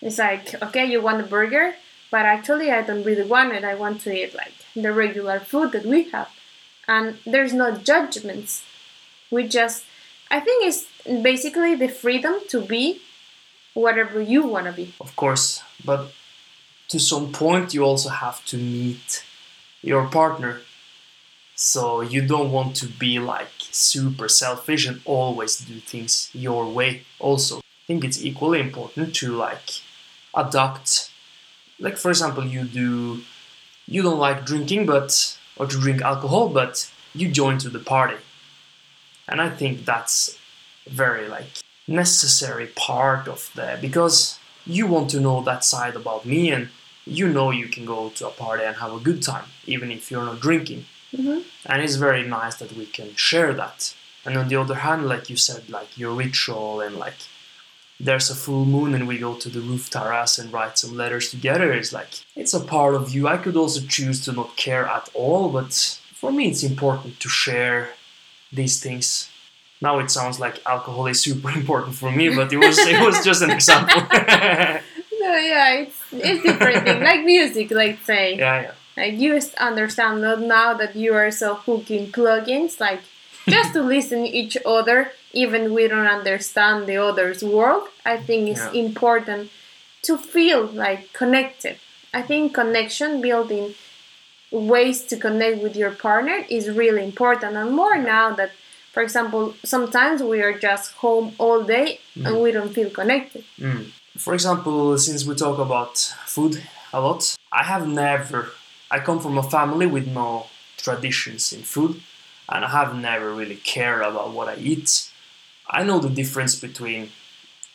It's 0.00 0.18
like 0.18 0.60
okay, 0.62 0.84
you 0.84 1.00
want 1.00 1.20
a 1.20 1.24
burger, 1.24 1.74
but 2.10 2.26
actually 2.26 2.70
I 2.70 2.82
don't 2.82 3.04
really 3.04 3.22
want 3.22 3.52
it. 3.52 3.64
I 3.64 3.74
want 3.74 4.00
to 4.02 4.12
eat 4.12 4.34
like 4.34 4.54
the 4.74 4.92
regular 4.92 5.38
food 5.40 5.72
that 5.72 5.86
we 5.86 6.10
have, 6.10 6.28
and 6.88 7.18
there's 7.24 7.52
no 7.52 7.76
judgments. 7.76 8.64
We 9.30 9.46
just, 9.46 9.84
I 10.30 10.40
think 10.40 10.66
it's 10.66 10.86
basically 11.22 11.76
the 11.76 11.88
freedom 11.88 12.34
to 12.48 12.60
be 12.60 13.00
whatever 13.74 14.20
you 14.20 14.44
want 14.46 14.66
to 14.66 14.72
be. 14.72 14.92
Of 15.00 15.14
course, 15.14 15.62
but 15.84 16.12
to 16.88 16.98
some 16.98 17.30
point 17.32 17.72
you 17.72 17.84
also 17.84 18.08
have 18.08 18.44
to 18.46 18.56
meet 18.58 19.24
your 19.82 20.06
partner. 20.08 20.60
So 21.54 22.00
you 22.00 22.26
don't 22.26 22.50
want 22.50 22.76
to 22.76 22.86
be 22.86 23.18
like 23.18 23.50
super 23.60 24.28
selfish 24.28 24.86
and 24.86 25.00
always 25.04 25.56
do 25.56 25.80
things 25.80 26.30
your 26.32 26.66
way. 26.68 27.02
Also, 27.18 27.58
I 27.58 27.62
think 27.86 28.04
it's 28.04 28.22
equally 28.24 28.60
important 28.60 29.14
to 29.16 29.34
like 29.34 29.80
adopt. 30.34 31.10
Like 31.78 31.98
for 31.98 32.10
example, 32.10 32.44
you 32.44 32.64
do 32.64 33.22
you 33.86 34.02
don't 34.02 34.18
like 34.18 34.46
drinking, 34.46 34.86
but 34.86 35.36
or 35.56 35.66
to 35.66 35.80
drink 35.80 36.00
alcohol, 36.00 36.48
but 36.48 36.90
you 37.14 37.30
join 37.30 37.58
to 37.58 37.68
the 37.68 37.78
party, 37.78 38.16
and 39.28 39.40
I 39.40 39.50
think 39.50 39.84
that's 39.84 40.38
very 40.86 41.28
like 41.28 41.60
necessary 41.86 42.68
part 42.68 43.28
of 43.28 43.50
the 43.54 43.78
because 43.80 44.38
you 44.66 44.86
want 44.86 45.10
to 45.10 45.20
know 45.20 45.42
that 45.42 45.64
side 45.64 45.96
about 45.96 46.24
me 46.24 46.50
and 46.50 46.68
you 47.04 47.28
know 47.28 47.50
you 47.50 47.68
can 47.68 47.84
go 47.84 48.10
to 48.10 48.28
a 48.28 48.30
party 48.30 48.64
and 48.64 48.76
have 48.76 48.92
a 48.92 49.00
good 49.00 49.22
time, 49.22 49.46
even 49.66 49.90
if 49.90 50.10
you're 50.10 50.24
not 50.24 50.40
drinking. 50.40 50.84
Mm-hmm. 51.14 51.40
And 51.66 51.82
it's 51.82 51.96
very 51.96 52.22
nice 52.26 52.56
that 52.56 52.72
we 52.76 52.86
can 52.86 53.14
share 53.16 53.52
that. 53.54 53.94
And 54.24 54.36
on 54.36 54.48
the 54.48 54.56
other 54.56 54.76
hand, 54.76 55.06
like 55.06 55.28
you 55.28 55.36
said, 55.36 55.68
like 55.68 55.98
your 55.98 56.12
ritual 56.12 56.80
and 56.80 56.96
like 56.96 57.14
there's 57.98 58.30
a 58.30 58.34
full 58.34 58.64
moon 58.64 58.94
and 58.94 59.06
we 59.06 59.18
go 59.18 59.34
to 59.34 59.48
the 59.48 59.60
roof 59.60 59.88
terrace 59.90 60.38
and 60.38 60.52
write 60.52 60.76
some 60.76 60.96
letters 60.96 61.30
together 61.30 61.72
It's 61.72 61.92
like 61.92 62.08
it's 62.34 62.54
a 62.54 62.60
part 62.60 62.94
of 62.94 63.14
you. 63.14 63.28
I 63.28 63.36
could 63.36 63.56
also 63.56 63.80
choose 63.86 64.24
to 64.24 64.32
not 64.32 64.56
care 64.56 64.86
at 64.86 65.08
all, 65.14 65.48
but 65.48 65.72
for 66.14 66.32
me 66.32 66.48
it's 66.48 66.62
important 66.62 67.20
to 67.20 67.28
share 67.28 67.90
these 68.52 68.80
things. 68.82 69.28
Now 69.80 69.98
it 69.98 70.10
sounds 70.10 70.38
like 70.38 70.60
alcohol 70.66 71.06
is 71.06 71.20
super 71.20 71.50
important 71.60 71.94
for 71.94 72.10
me, 72.10 72.34
but 72.34 72.52
it 72.52 72.58
was 72.58 72.78
it 72.78 73.00
was 73.00 73.24
just 73.24 73.42
an 73.42 73.50
example. 73.50 74.02
yeah, 75.36 75.80
it's 75.80 75.98
it's 76.12 76.42
different 76.42 76.84
thing. 76.84 77.02
like 77.10 77.24
music, 77.24 77.70
let's 77.70 78.04
say. 78.04 78.36
Yeah, 78.36 78.62
yeah. 78.62 78.72
Like 78.96 79.18
you 79.18 79.40
understand 79.58 80.20
not 80.20 80.40
now 80.40 80.74
that 80.74 80.94
you 80.94 81.14
are 81.14 81.30
so 81.30 81.54
hooked 81.54 81.90
in 81.90 82.12
plugins, 82.12 82.78
like 82.80 83.00
just 83.48 83.72
to 83.72 83.82
listen 83.94 84.26
each 84.26 84.56
other, 84.66 85.12
even 85.32 85.72
we 85.72 85.88
don't 85.88 86.06
understand 86.06 86.86
the 86.86 86.96
other's 86.98 87.42
world. 87.42 87.88
I 88.04 88.16
think 88.18 88.48
it's 88.48 88.74
yeah. 88.74 88.82
important 88.82 89.50
to 90.02 90.18
feel 90.18 90.66
like 90.66 91.12
connected. 91.12 91.78
I 92.12 92.22
think 92.22 92.54
connection, 92.54 93.20
building 93.22 93.74
ways 94.50 95.02
to 95.04 95.16
connect 95.16 95.62
with 95.62 95.74
your 95.76 95.92
partner 95.92 96.44
is 96.50 96.68
really 96.68 97.02
important, 97.04 97.56
and 97.56 97.70
more 97.72 97.96
now 97.96 98.34
that 98.34 98.52
for 98.92 99.02
example, 99.02 99.54
sometimes 99.64 100.22
we 100.22 100.42
are 100.42 100.52
just 100.58 100.92
home 100.96 101.34
all 101.38 101.62
day 101.62 101.98
and 102.22 102.42
we 102.42 102.52
don't 102.52 102.74
feel 102.74 102.90
connected. 102.90 103.42
Mm. 103.58 103.90
For 104.16 104.34
example, 104.34 104.98
since 104.98 105.24
we 105.24 105.34
talk 105.34 105.58
about 105.58 105.96
food 106.26 106.62
a 106.92 107.00
lot, 107.00 107.34
I 107.50 107.64
have 107.64 107.88
never. 107.88 108.50
I 108.90 108.98
come 108.98 109.20
from 109.20 109.38
a 109.38 109.42
family 109.42 109.86
with 109.86 110.06
no 110.06 110.46
traditions 110.76 111.52
in 111.52 111.62
food, 111.62 112.02
and 112.48 112.64
I 112.64 112.68
have 112.68 112.94
never 112.94 113.32
really 113.32 113.56
cared 113.56 114.02
about 114.02 114.32
what 114.32 114.48
I 114.48 114.56
eat. 114.56 115.10
I 115.68 115.82
know 115.82 115.98
the 115.98 116.10
difference 116.10 116.54
between, 116.60 117.10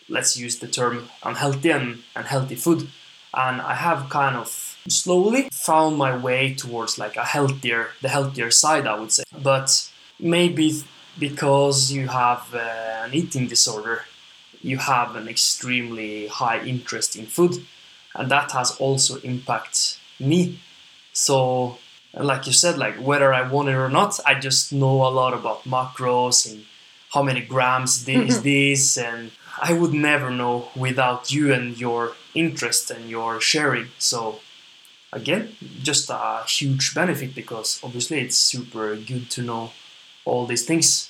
let's 0.07 0.37
use 0.37 0.59
the 0.59 0.67
term 0.67 1.09
unhealthy 1.23 1.71
and, 1.71 2.03
and 2.15 2.27
healthy 2.27 2.55
food, 2.55 2.87
and 3.33 3.59
I 3.61 3.73
have 3.73 4.09
kind 4.09 4.35
of 4.35 4.77
slowly 4.87 5.49
found 5.51 5.97
my 5.97 6.15
way 6.15 6.53
towards 6.53 6.99
like 6.99 7.15
a 7.17 7.25
healthier, 7.25 7.89
the 8.01 8.09
healthier 8.09 8.51
side, 8.51 8.85
I 8.85 8.99
would 8.99 9.11
say. 9.11 9.23
But 9.35 9.89
maybe 10.19 10.83
because 11.17 11.91
you 11.91 12.07
have 12.09 12.53
uh, 12.53 13.03
an 13.05 13.13
eating 13.15 13.47
disorder, 13.47 14.05
you 14.67 14.77
have 14.77 15.15
an 15.15 15.27
extremely 15.27 16.27
high 16.27 16.59
interest 16.63 17.15
in 17.15 17.25
food, 17.25 17.65
and 18.13 18.29
that 18.29 18.51
has 18.51 18.71
also 18.77 19.19
impacted 19.21 19.97
me. 20.19 20.59
So, 21.13 21.77
like 22.13 22.45
you 22.47 22.53
said, 22.53 22.77
like 22.77 22.95
whether 22.95 23.33
I 23.33 23.47
want 23.47 23.69
it 23.69 23.75
or 23.75 23.89
not, 23.89 24.19
I 24.25 24.35
just 24.35 24.73
know 24.73 25.07
a 25.07 25.09
lot 25.09 25.33
about 25.33 25.63
macros 25.63 26.51
and 26.51 26.65
how 27.13 27.23
many 27.23 27.41
grams 27.41 28.05
this 28.05 28.29
is 28.29 28.35
mm-hmm. 28.35 28.43
this, 28.43 28.97
and 28.97 29.31
I 29.61 29.73
would 29.73 29.93
never 29.93 30.29
know 30.29 30.67
without 30.75 31.31
you 31.31 31.53
and 31.53 31.79
your 31.79 32.13
interest 32.35 32.91
and 32.91 33.09
your 33.09 33.39
sharing. 33.39 33.87
So, 33.97 34.41
again, 35.13 35.55
just 35.81 36.09
a 36.09 36.43
huge 36.45 36.93
benefit 36.93 37.33
because 37.33 37.79
obviously 37.83 38.19
it's 38.19 38.37
super 38.37 38.95
good 38.95 39.29
to 39.31 39.41
know 39.41 39.71
all 40.25 40.45
these 40.45 40.65
things. 40.65 41.09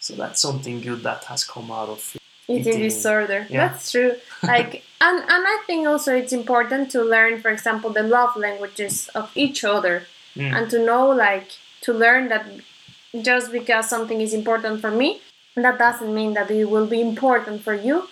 So 0.00 0.14
that's 0.14 0.40
something 0.42 0.80
good 0.80 1.02
that 1.04 1.24
has 1.24 1.44
come 1.44 1.70
out 1.70 1.88
of 1.88 2.16
eating, 2.48 2.74
Eating. 2.74 2.80
disorder. 2.82 3.46
Yeah. 3.50 3.68
That's 3.68 3.90
true. 3.90 4.12
Like 4.42 4.84
and 5.00 5.18
and 5.20 5.44
I 5.54 5.62
think 5.66 5.86
also 5.86 6.14
it's 6.14 6.32
important 6.32 6.90
to 6.92 7.02
learn, 7.02 7.40
for 7.40 7.50
example, 7.50 7.90
the 7.90 8.02
love 8.02 8.36
languages 8.36 9.08
of 9.14 9.30
each 9.34 9.64
other 9.64 10.06
Mm. 10.36 10.52
and 10.56 10.68
to 10.70 10.84
know 10.84 11.10
like 11.10 11.46
to 11.82 11.92
learn 11.92 12.26
that 12.28 12.44
just 13.22 13.52
because 13.52 13.88
something 13.88 14.20
is 14.20 14.34
important 14.34 14.80
for 14.80 14.90
me, 14.90 15.20
that 15.54 15.78
doesn't 15.78 16.12
mean 16.12 16.34
that 16.34 16.50
it 16.50 16.64
will 16.64 16.86
be 16.86 17.00
important 17.00 17.62
for 17.62 17.72
you. 17.74 18.08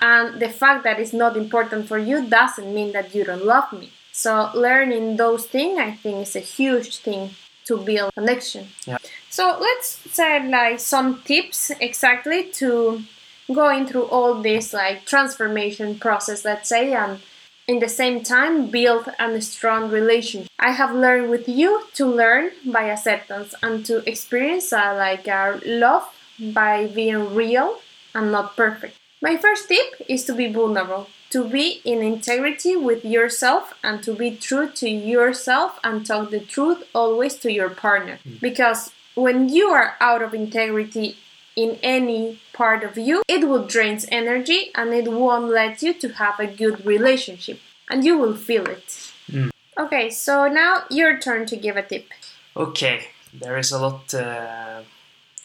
And 0.00 0.40
the 0.40 0.48
fact 0.48 0.84
that 0.84 0.98
it's 0.98 1.12
not 1.12 1.36
important 1.36 1.86
for 1.86 1.98
you 1.98 2.26
doesn't 2.26 2.72
mean 2.74 2.92
that 2.92 3.14
you 3.14 3.24
don't 3.24 3.44
love 3.44 3.72
me. 3.72 3.90
So 4.12 4.50
learning 4.54 5.16
those 5.18 5.46
things 5.46 5.78
I 5.78 5.92
think 5.92 6.22
is 6.26 6.34
a 6.36 6.40
huge 6.40 6.98
thing 6.98 7.30
to 7.66 7.76
build 7.76 8.14
connection. 8.14 8.68
Yeah. 8.86 8.98
So 9.28 9.58
let's 9.60 9.88
say 10.12 10.48
like 10.48 10.80
some 10.80 11.20
tips 11.24 11.70
exactly 11.80 12.44
to 12.54 13.02
going 13.52 13.86
through 13.86 14.04
all 14.04 14.42
this 14.42 14.72
like 14.72 15.04
transformation 15.04 15.98
process, 15.98 16.44
let's 16.44 16.68
say, 16.68 16.92
and 16.92 17.20
in 17.68 17.80
the 17.80 17.88
same 17.88 18.22
time 18.22 18.70
build 18.70 19.08
a 19.18 19.40
strong 19.40 19.90
relationship. 19.90 20.50
I 20.58 20.72
have 20.72 20.94
learned 20.94 21.30
with 21.30 21.48
you 21.48 21.82
to 21.94 22.06
learn 22.06 22.50
by 22.64 22.84
acceptance 22.84 23.54
and 23.62 23.84
to 23.86 24.08
experience 24.08 24.72
uh, 24.72 24.94
like 24.96 25.26
uh, 25.26 25.58
love 25.64 26.04
by 26.38 26.86
being 26.86 27.34
real 27.34 27.78
and 28.14 28.30
not 28.30 28.56
perfect. 28.56 28.96
My 29.22 29.36
first 29.36 29.68
tip 29.68 30.00
is 30.08 30.24
to 30.26 30.34
be 30.34 30.52
vulnerable, 30.52 31.08
to 31.30 31.48
be 31.48 31.80
in 31.84 32.02
integrity 32.02 32.76
with 32.76 33.04
yourself 33.04 33.74
and 33.82 34.02
to 34.04 34.14
be 34.14 34.36
true 34.36 34.68
to 34.70 34.88
yourself 34.88 35.80
and 35.82 36.04
talk 36.06 36.30
the 36.30 36.40
truth 36.40 36.84
always 36.94 37.36
to 37.36 37.52
your 37.52 37.70
partner. 37.70 38.18
Because 38.40 38.92
when 39.14 39.48
you 39.48 39.68
are 39.68 39.96
out 40.00 40.22
of 40.22 40.34
integrity 40.34 41.16
in 41.56 41.78
any 41.82 42.38
part 42.52 42.84
of 42.84 42.98
you, 42.98 43.22
it 43.26 43.48
will 43.48 43.66
drain 43.66 43.98
energy 44.10 44.70
and 44.74 44.92
it 44.92 45.10
won't 45.10 45.50
let 45.50 45.82
you 45.82 45.94
to 45.94 46.08
have 46.10 46.38
a 46.38 46.46
good 46.46 46.84
relationship 46.84 47.58
and 47.90 48.04
you 48.04 48.18
will 48.18 48.36
feel 48.36 48.66
it. 48.66 49.12
Mm. 49.30 49.50
Okay, 49.78 50.10
so 50.10 50.48
now 50.48 50.84
your 50.90 51.18
turn 51.18 51.46
to 51.46 51.56
give 51.56 51.76
a 51.76 51.82
tip. 51.82 52.08
Okay, 52.56 53.08
there 53.32 53.58
is 53.58 53.72
a 53.72 53.78
lot 53.78 54.14
uh, 54.14 54.82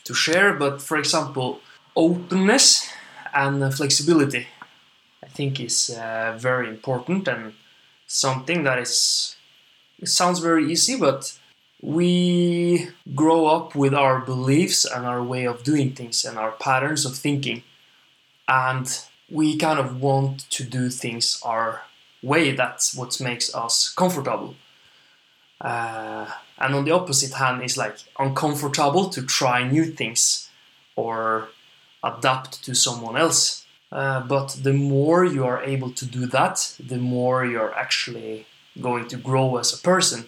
to 0.04 0.13
share, 0.13 0.54
but 0.54 0.82
for 0.82 0.97
example, 0.97 1.62
openness 1.95 2.89
and 3.34 3.74
flexibility, 3.74 4.47
I 5.24 5.28
think, 5.28 5.60
is 5.60 5.89
uh, 5.89 6.36
very 6.38 6.67
important 6.69 7.28
and 7.28 7.54
something 8.08 8.63
that 8.63 8.80
is. 8.80 9.36
It 10.00 10.08
sounds 10.08 10.39
very 10.39 10.71
easy, 10.71 10.97
but 10.97 11.38
we 11.82 12.89
grow 13.15 13.48
up 13.48 13.76
with 13.76 13.94
our 13.94 14.20
beliefs 14.20 14.86
and 14.86 15.06
our 15.06 15.24
way 15.24 15.46
of 15.46 15.63
doing 15.63 15.94
things 15.94 16.26
and 16.26 16.38
our 16.38 16.52
patterns 16.52 17.06
of 17.06 17.15
thinking, 17.15 17.63
and 18.48 19.00
we 19.30 19.58
kind 19.58 19.80
of 19.80 20.02
want 20.02 20.50
to 20.52 20.63
do 20.63 20.89
things 20.89 21.41
our 21.44 21.84
way. 22.22 22.52
That's 22.52 22.96
what 22.96 23.20
makes 23.20 23.54
us 23.56 23.89
comfortable. 23.89 24.56
Uh, 25.60 26.28
and 26.62 26.76
on 26.76 26.86
the 26.86 26.91
opposite 26.91 27.34
hand 27.34 27.63
is 27.63 27.78
like 27.78 27.98
uncomfortable 28.17 29.10
to 29.10 29.22
try 29.24 29.67
new 29.67 29.86
things 29.86 30.50
or 30.96 31.50
adapt 32.04 32.63
to 32.63 32.74
someone 32.74 33.17
else 33.17 33.65
uh, 33.91 34.22
but 34.22 34.50
the 34.63 34.74
more 34.74 35.26
you 35.26 35.46
are 35.46 35.63
able 35.63 35.91
to 35.91 36.06
do 36.06 36.26
that 36.26 36.76
the 36.80 36.98
more 36.98 37.46
you're 37.46 37.74
actually 37.76 38.46
going 38.80 39.08
to 39.08 39.17
grow 39.17 39.58
as 39.58 39.74
a 39.74 39.78
person 39.78 40.28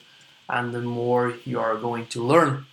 and 0.49 0.73
the 0.73 0.81
more 0.81 1.33
you 1.45 1.59
are 1.59 1.75
going 1.75 2.05
to 2.07 2.23
learn 2.23 2.65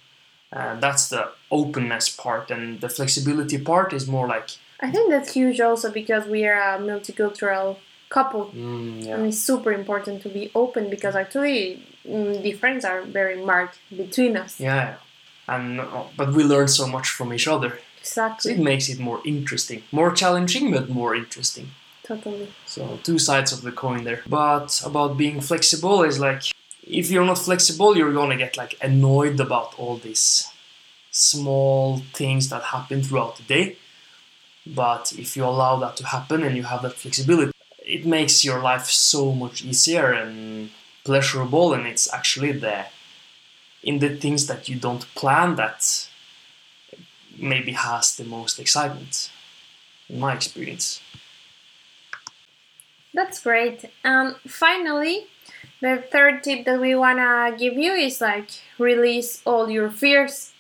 uh, 0.53 0.79
that's 0.81 1.09
the 1.09 1.31
openness 1.51 2.09
part 2.09 2.51
and 2.51 2.81
the 2.81 2.89
flexibility 2.89 3.59
part 3.59 3.93
is 3.93 4.07
more 4.09 4.27
like 4.27 4.51
I 4.81 4.91
think 4.91 5.11
that's 5.11 5.33
huge 5.35 5.61
also 5.61 5.91
because 5.93 6.27
we 6.27 6.47
are 6.47 6.77
a 6.77 6.79
multicultural 6.79 7.77
couple 8.09 8.47
mm, 8.47 9.05
yeah. 9.05 9.15
and 9.15 9.27
it's 9.27 9.39
super 9.39 9.73
important 9.73 10.23
to 10.23 10.29
be 10.29 10.51
open 10.55 10.91
because 10.91 11.15
actually 11.15 11.83
mm, 12.07 12.43
differences 12.43 12.85
are 12.85 13.03
very 13.03 13.45
marked 13.45 13.79
between 13.97 14.37
us. 14.37 14.59
yeah 14.59 14.97
and 15.47 15.81
uh, 15.81 16.05
but 16.17 16.33
we 16.33 16.43
learn 16.43 16.67
so 16.69 16.87
much 16.87 17.09
from 17.09 17.33
each 17.33 17.47
other 17.47 17.71
so 18.03 18.25
Exactly. 18.25 18.53
it 18.53 18.59
makes 18.59 18.89
it 18.89 18.99
more 18.99 19.21
interesting 19.25 19.83
more 19.93 20.11
challenging 20.11 20.73
but 20.73 20.89
more 20.89 21.15
interesting 21.15 21.71
Totally. 22.11 22.49
So 22.67 22.99
two 23.05 23.21
sides 23.21 23.53
of 23.53 23.63
the 23.63 23.71
coin 23.71 24.03
there. 24.03 24.23
But 24.27 24.83
about 24.85 25.17
being 25.17 25.41
flexible 25.41 26.03
is 26.03 26.19
like 26.19 26.43
if 26.87 27.11
you're 27.11 27.25
not 27.25 27.39
flexible, 27.39 27.97
you're 27.97 28.13
gonna 28.13 28.37
get 28.37 28.57
like 28.57 28.77
annoyed 28.83 29.39
about 29.41 29.79
all 29.79 29.97
these 29.97 30.51
small 31.11 31.99
things 32.15 32.49
that 32.51 32.63
happen 32.63 33.03
throughout 33.03 33.37
the 33.37 33.43
day. 33.43 33.77
But 34.67 35.13
if 35.19 35.37
you 35.37 35.45
allow 35.45 35.77
that 35.77 35.97
to 35.97 36.07
happen 36.07 36.43
and 36.43 36.57
you 36.57 36.65
have 36.65 36.83
that 36.83 36.95
flexibility, 36.95 37.53
it 37.85 38.07
makes 38.07 38.45
your 38.45 38.61
life 38.61 38.87
so 38.87 39.33
much 39.33 39.65
easier 39.65 40.13
and 40.13 40.71
pleasurable 41.05 41.73
and 41.73 41.87
it's 41.87 42.13
actually 42.13 42.53
the 42.53 42.85
in 43.83 43.99
the 43.99 44.15
things 44.17 44.47
that 44.47 44.69
you 44.69 44.77
don't 44.77 45.07
plan 45.15 45.57
that 45.57 46.09
maybe 47.39 47.73
has 47.73 48.17
the 48.17 48.25
most 48.25 48.59
excitement 48.59 49.31
in 50.09 50.21
my 50.21 50.35
experience. 50.35 51.01
That's 53.15 53.41
great. 53.43 53.87
And 54.05 54.37
finally, 54.47 55.27
the 55.81 56.03
third 56.11 56.43
tip 56.43 56.65
that 56.65 56.81
we 56.81 56.95
want 56.95 57.19
to 57.19 57.57
give 57.59 57.75
you 57.79 57.93
is 57.93 58.21
like 58.21 58.49
release 58.79 59.43
all 59.45 59.71
your 59.71 59.91
fears 59.91 60.53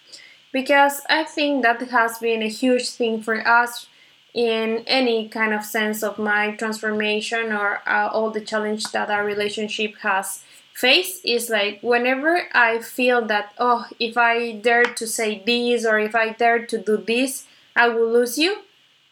because 0.52 1.02
I 1.08 1.24
think 1.24 1.62
that 1.62 1.80
has 1.90 2.18
been 2.18 2.42
a 2.42 2.48
huge 2.48 2.90
thing 2.90 3.22
for 3.22 3.46
us 3.46 3.86
in 4.34 4.84
any 4.86 5.28
kind 5.28 5.52
of 5.52 5.64
sense 5.64 6.02
of 6.02 6.18
my 6.18 6.52
transformation 6.56 7.52
or 7.52 7.82
uh, 7.86 8.08
all 8.12 8.30
the 8.30 8.40
challenge 8.40 8.84
that 8.92 9.10
our 9.10 9.24
relationship 9.24 9.96
has 10.02 10.44
faced 10.74 11.24
is 11.24 11.50
like 11.50 11.80
whenever 11.82 12.46
I 12.54 12.78
feel 12.78 13.24
that 13.26 13.52
oh 13.58 13.86
if 13.98 14.16
I 14.16 14.52
dare 14.52 14.84
to 14.84 15.06
say 15.06 15.42
this 15.44 15.84
or 15.84 15.98
if 15.98 16.14
I 16.14 16.30
dare 16.32 16.64
to 16.66 16.78
do 16.78 16.96
this 16.96 17.46
I 17.76 17.88
will 17.88 18.10
lose 18.12 18.38
you 18.38 18.62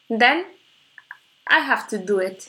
then 0.09 0.47
I 1.47 1.61
have 1.61 1.89
to 1.89 1.99
do 1.99 2.19
it 2.19 2.49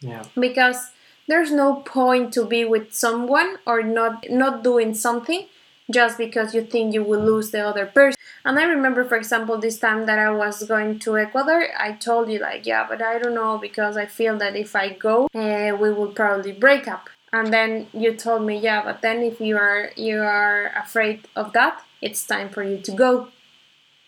Yeah. 0.00 0.24
because 0.38 0.90
there's 1.28 1.52
no 1.52 1.76
point 1.76 2.32
to 2.34 2.44
be 2.44 2.64
with 2.64 2.94
someone 2.94 3.56
or 3.66 3.82
not 3.82 4.26
not 4.30 4.62
doing 4.62 4.94
something 4.94 5.46
just 5.90 6.18
because 6.18 6.54
you 6.54 6.62
think 6.62 6.92
you 6.92 7.02
will 7.02 7.20
lose 7.20 7.50
the 7.50 7.60
other 7.60 7.86
person. 7.86 8.18
And 8.44 8.58
i 8.58 8.64
remember 8.64 9.04
for 9.04 9.16
example 9.16 9.58
this 9.58 9.78
time 9.78 10.06
that 10.06 10.18
i 10.18 10.30
was 10.30 10.62
going 10.64 10.98
to 11.00 11.18
ecuador 11.18 11.68
i 11.78 11.92
told 11.92 12.30
you 12.30 12.38
like 12.38 12.64
yeah 12.64 12.86
but 12.88 13.02
i 13.02 13.18
don't 13.18 13.34
know 13.34 13.58
because 13.58 13.96
i 13.96 14.06
feel 14.06 14.36
that 14.38 14.54
if 14.56 14.76
i 14.76 14.90
go 14.90 15.28
uh, 15.34 15.76
we 15.80 15.90
will 15.92 16.12
probably 16.20 16.52
break 16.52 16.86
up. 16.88 17.08
And 17.32 17.52
then 17.52 17.88
you 17.92 18.14
told 18.14 18.42
me 18.42 18.56
yeah 18.58 18.82
but 18.84 19.02
then 19.02 19.18
if 19.22 19.40
you 19.40 19.56
are 19.56 19.90
you 19.96 20.18
are 20.22 20.72
afraid 20.84 21.26
of 21.34 21.52
that 21.54 21.82
it's 22.00 22.24
time 22.26 22.48
for 22.50 22.62
you 22.62 22.78
to 22.78 22.92
go. 22.92 23.28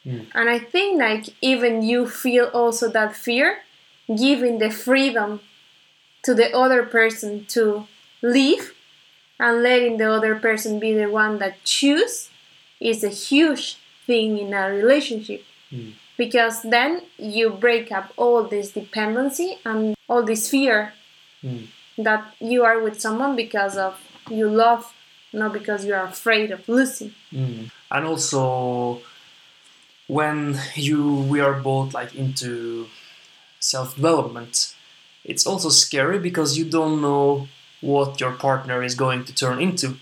Mm. 0.06 0.26
and 0.34 0.48
i 0.48 0.58
think 0.58 1.00
like 1.00 1.24
even 1.42 1.82
you 1.82 2.06
feel 2.08 2.46
also 2.54 2.88
that 2.88 3.16
fear 3.16 3.58
giving 4.24 4.58
the 4.58 4.70
freedom 4.70 5.40
to 6.22 6.34
the 6.34 6.54
other 6.56 6.82
person 6.84 7.44
to 7.46 7.86
leave 8.22 8.74
and 9.38 9.62
letting 9.62 9.96
the 9.98 10.10
other 10.10 10.34
person 10.36 10.78
be 10.78 10.92
the 10.94 11.08
one 11.08 11.38
that 11.38 11.62
choose 11.64 12.30
is 12.80 13.04
a 13.04 13.08
huge 13.08 13.76
thing 14.06 14.38
in 14.38 14.52
a 14.54 14.70
relationship 14.70 15.44
Mm. 15.72 15.92
because 16.16 16.62
then 16.62 17.02
you 17.18 17.50
break 17.50 17.92
up 17.92 18.10
all 18.16 18.42
this 18.44 18.72
dependency 18.72 19.58
and 19.66 19.94
all 20.08 20.22
this 20.22 20.48
fear 20.48 20.94
Mm. 21.44 21.66
that 21.98 22.22
you 22.40 22.64
are 22.64 22.80
with 22.80 22.98
someone 23.00 23.36
because 23.36 23.76
of 23.76 24.00
you 24.30 24.48
love 24.48 24.94
not 25.32 25.52
because 25.52 25.84
you 25.84 25.92
are 25.94 26.06
afraid 26.06 26.50
of 26.50 26.66
losing 26.68 27.12
Mm. 27.32 27.70
And 27.90 28.06
also, 28.06 29.02
when 30.06 30.58
you 30.74 31.14
we 31.32 31.40
are 31.40 31.54
both 31.60 31.94
like 31.94 32.14
into 32.14 32.88
self 33.60 33.94
development, 33.96 34.74
it's 35.28 35.46
also 35.46 35.68
scary 35.68 36.18
because 36.18 36.58
you 36.58 36.64
don't 36.64 37.00
know 37.00 37.46
what 37.80 38.20
your 38.20 38.32
partner 38.32 38.82
is 38.82 38.94
going 38.96 39.24
to 39.26 39.34
turn 39.34 39.60
into. 39.60 39.96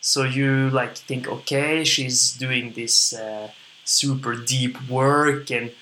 So 0.00 0.22
you 0.22 0.70
like 0.70 0.94
think, 0.96 1.26
okay, 1.26 1.82
she's 1.82 2.32
doing 2.32 2.74
this 2.74 3.12
uh, 3.12 3.50
super 3.84 4.36
deep 4.36 4.76
work, 4.88 5.50
and 5.50 5.72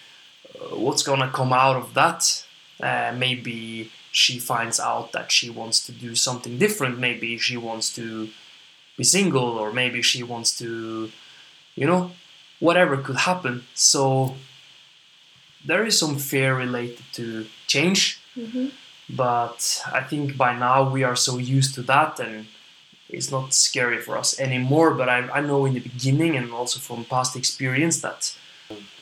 uh, 0.55 0.77
what's 0.77 1.03
gonna 1.03 1.31
come 1.31 1.53
out 1.53 1.77
of 1.77 1.93
that? 1.93 2.47
Uh, 2.81 3.13
maybe 3.15 3.91
she 4.11 4.39
finds 4.39 4.79
out 4.81 5.13
that 5.13 5.31
she 5.31 5.51
wants 5.51 5.85
to 5.87 5.93
do 5.93 6.15
something 6.15 6.59
different. 6.59 6.99
Maybe 6.99 7.37
she 7.37 7.57
wants 7.57 7.95
to 7.97 8.31
be 8.97 9.05
single, 9.05 9.59
or 9.63 9.73
maybe 9.73 10.01
she 10.01 10.23
wants 10.23 10.57
to, 10.59 11.11
you 11.75 11.87
know, 11.87 12.13
whatever 12.61 12.97
could 12.97 13.17
happen. 13.17 13.65
So 13.75 14.37
there 15.67 15.85
is 15.85 15.99
some 15.99 16.17
fear 16.19 16.57
related 16.57 17.05
to 17.15 17.47
change, 17.67 18.21
mm-hmm. 18.37 18.67
but 19.11 19.83
I 19.93 20.01
think 20.03 20.37
by 20.37 20.57
now 20.59 20.89
we 20.91 21.03
are 21.05 21.17
so 21.17 21.39
used 21.39 21.75
to 21.77 21.83
that 21.83 22.19
and 22.21 22.47
it's 23.09 23.31
not 23.31 23.55
scary 23.55 23.99
for 24.01 24.17
us 24.17 24.39
anymore. 24.41 24.95
But 24.95 25.09
I, 25.09 25.19
I 25.31 25.41
know 25.41 25.67
in 25.67 25.75
the 25.75 25.81
beginning 25.81 26.37
and 26.37 26.53
also 26.53 26.81
from 26.81 27.05
past 27.05 27.37
experience 27.37 28.01
that 28.01 28.35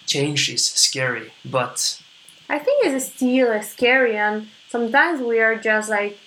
change 0.06 0.48
is 0.50 0.64
scary. 0.64 1.32
But 1.44 2.00
I 2.48 2.58
think 2.58 2.86
it's 2.86 3.06
still 3.06 3.62
scary, 3.62 4.16
and 4.16 4.48
sometimes 4.68 5.20
we 5.20 5.40
are 5.40 5.56
just 5.56 5.88
like. 5.90 6.18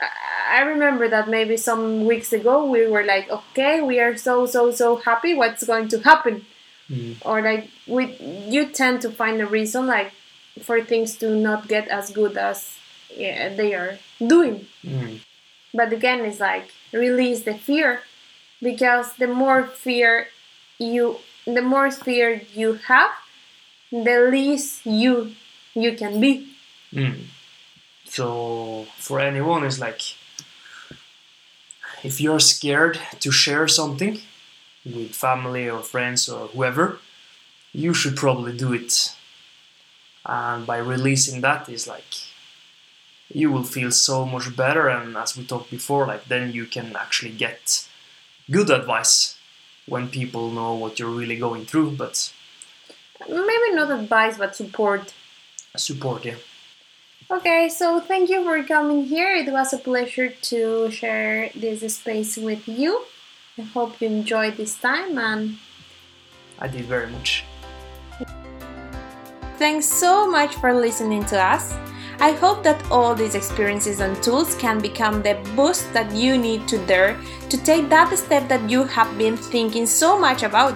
I- 0.00 0.62
remember 0.62 1.08
that 1.08 1.28
maybe 1.28 1.56
some 1.56 2.04
weeks 2.06 2.32
ago 2.32 2.64
we 2.66 2.86
were 2.86 3.04
like, 3.04 3.30
okay, 3.30 3.80
we 3.82 4.00
are 4.00 4.16
so 4.16 4.46
so 4.46 4.70
so 4.70 4.96
happy. 4.96 5.34
What's 5.34 5.64
going 5.64 5.88
to 5.88 5.98
happen? 6.00 6.44
mm, 6.90 7.16
Or 7.24 7.40
like 7.42 7.70
we, 7.86 8.16
you 8.48 8.66
tend 8.66 9.00
to 9.02 9.10
find 9.10 9.40
a 9.40 9.46
reason 9.46 9.86
like 9.86 10.12
for 10.60 10.82
things 10.82 11.16
to 11.16 11.30
not 11.34 11.68
get 11.68 11.88
as 11.88 12.10
good 12.10 12.36
as 12.36 12.76
yeah, 13.16 13.54
they 13.54 13.74
are 13.74 13.98
doing. 14.26 14.66
mm, 14.84 15.20
But 15.74 15.92
again, 15.92 16.24
it's 16.24 16.40
like 16.40 16.72
release 16.92 17.42
the 17.42 17.54
fear, 17.54 18.02
because 18.62 19.14
the 19.14 19.26
more 19.28 19.64
fear 19.64 20.28
you, 20.78 21.18
the 21.46 21.62
more 21.62 21.90
fear 21.90 22.42
you 22.54 22.74
have, 22.88 23.10
the 23.90 24.28
least 24.30 24.86
you 24.86 25.32
you 25.74 25.94
can 25.96 26.20
be. 26.20 26.48
mm. 26.92 27.24
so 28.04 28.86
for 28.98 29.20
anyone, 29.20 29.64
it's 29.64 29.78
like 29.78 30.02
if 32.02 32.20
you're 32.20 32.40
scared 32.40 32.98
to 33.20 33.30
share 33.30 33.68
something 33.68 34.20
with 34.84 35.14
family 35.14 35.68
or 35.68 35.80
friends 35.80 36.28
or 36.28 36.48
whoever, 36.48 36.98
you 37.72 37.94
should 37.94 38.16
probably 38.16 38.52
do 38.56 38.72
it. 38.72 39.14
And 40.24 40.66
by 40.66 40.78
releasing 40.78 41.40
that 41.40 41.68
is 41.68 41.88
like 41.88 42.14
you 43.34 43.50
will 43.50 43.64
feel 43.64 43.90
so 43.90 44.26
much 44.26 44.54
better 44.54 44.88
and 44.88 45.16
as 45.16 45.36
we 45.36 45.44
talked 45.44 45.70
before, 45.70 46.06
like 46.06 46.26
then 46.26 46.52
you 46.52 46.66
can 46.66 46.94
actually 46.96 47.32
get 47.32 47.88
good 48.50 48.70
advice 48.70 49.38
when 49.86 50.08
people 50.08 50.50
know 50.50 50.74
what 50.74 50.98
you're 50.98 51.10
really 51.10 51.36
going 51.36 51.64
through, 51.64 51.92
but 51.92 52.32
Maybe 53.28 53.74
not 53.74 53.90
advice, 53.90 54.38
but 54.38 54.56
support. 54.56 55.14
support 55.76 56.24
yeah. 56.24 56.34
Okay, 57.30 57.68
so 57.68 58.00
thank 58.00 58.28
you 58.28 58.42
for 58.42 58.62
coming 58.64 59.04
here. 59.04 59.34
It 59.34 59.50
was 59.50 59.72
a 59.72 59.78
pleasure 59.78 60.28
to 60.28 60.90
share 60.90 61.50
this 61.54 61.96
space 61.96 62.36
with 62.36 62.66
you. 62.68 63.04
I 63.56 63.62
hope 63.62 64.00
you 64.00 64.08
enjoyed 64.08 64.56
this 64.56 64.76
time 64.76 65.18
and 65.18 65.58
I 66.58 66.68
did 66.68 66.84
very 66.84 67.08
much. 67.10 67.44
Thanks 69.62 69.86
so 69.86 70.28
much 70.28 70.56
for 70.56 70.74
listening 70.74 71.24
to 71.26 71.38
us. 71.40 71.72
I 72.18 72.32
hope 72.32 72.64
that 72.64 72.82
all 72.90 73.14
these 73.14 73.36
experiences 73.36 74.00
and 74.00 74.20
tools 74.20 74.56
can 74.56 74.80
become 74.80 75.22
the 75.22 75.38
boost 75.54 75.92
that 75.92 76.10
you 76.10 76.36
need 76.36 76.66
to 76.66 76.84
dare 76.84 77.16
to 77.48 77.56
take 77.62 77.88
that 77.88 78.10
step 78.18 78.48
that 78.48 78.68
you 78.68 78.82
have 78.82 79.16
been 79.16 79.36
thinking 79.36 79.86
so 79.86 80.18
much 80.18 80.42
about. 80.42 80.74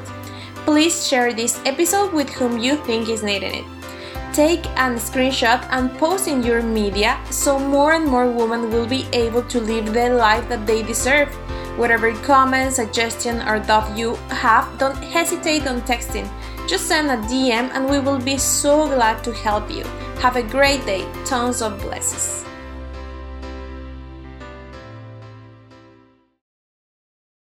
Please 0.64 1.04
share 1.08 1.32
this 1.32 1.58
episode 1.66 2.12
with 2.12 2.30
whom 2.30 2.58
you 2.58 2.76
think 2.86 3.08
is 3.08 3.24
needing 3.24 3.56
it. 3.56 3.64
Take 4.32 4.64
a 4.78 4.94
screenshot 5.02 5.66
and 5.72 5.90
post 5.98 6.28
in 6.28 6.44
your 6.44 6.62
media 6.62 7.18
so 7.30 7.58
more 7.58 7.94
and 7.94 8.06
more 8.06 8.30
women 8.30 8.70
will 8.70 8.86
be 8.86 9.08
able 9.12 9.42
to 9.50 9.60
live 9.60 9.92
the 9.92 10.10
life 10.10 10.48
that 10.48 10.64
they 10.64 10.84
deserve. 10.84 11.34
Whatever 11.76 12.14
comment, 12.22 12.74
suggestion, 12.74 13.42
or 13.48 13.58
doubt 13.58 13.98
you 13.98 14.14
have, 14.30 14.78
don't 14.78 15.02
hesitate 15.02 15.66
on 15.66 15.82
texting. 15.82 16.30
Just 16.66 16.86
send 16.88 17.10
a 17.10 17.16
DM 17.28 17.70
and 17.72 17.88
we 17.88 18.00
will 18.00 18.18
be 18.18 18.36
so 18.36 18.88
glad 18.88 19.22
to 19.22 19.32
help 19.32 19.70
you. 19.70 19.84
Have 20.18 20.36
a 20.36 20.42
great 20.42 20.84
day. 20.84 21.06
Tons 21.24 21.62
of 21.62 21.80
blessings. 21.80 22.44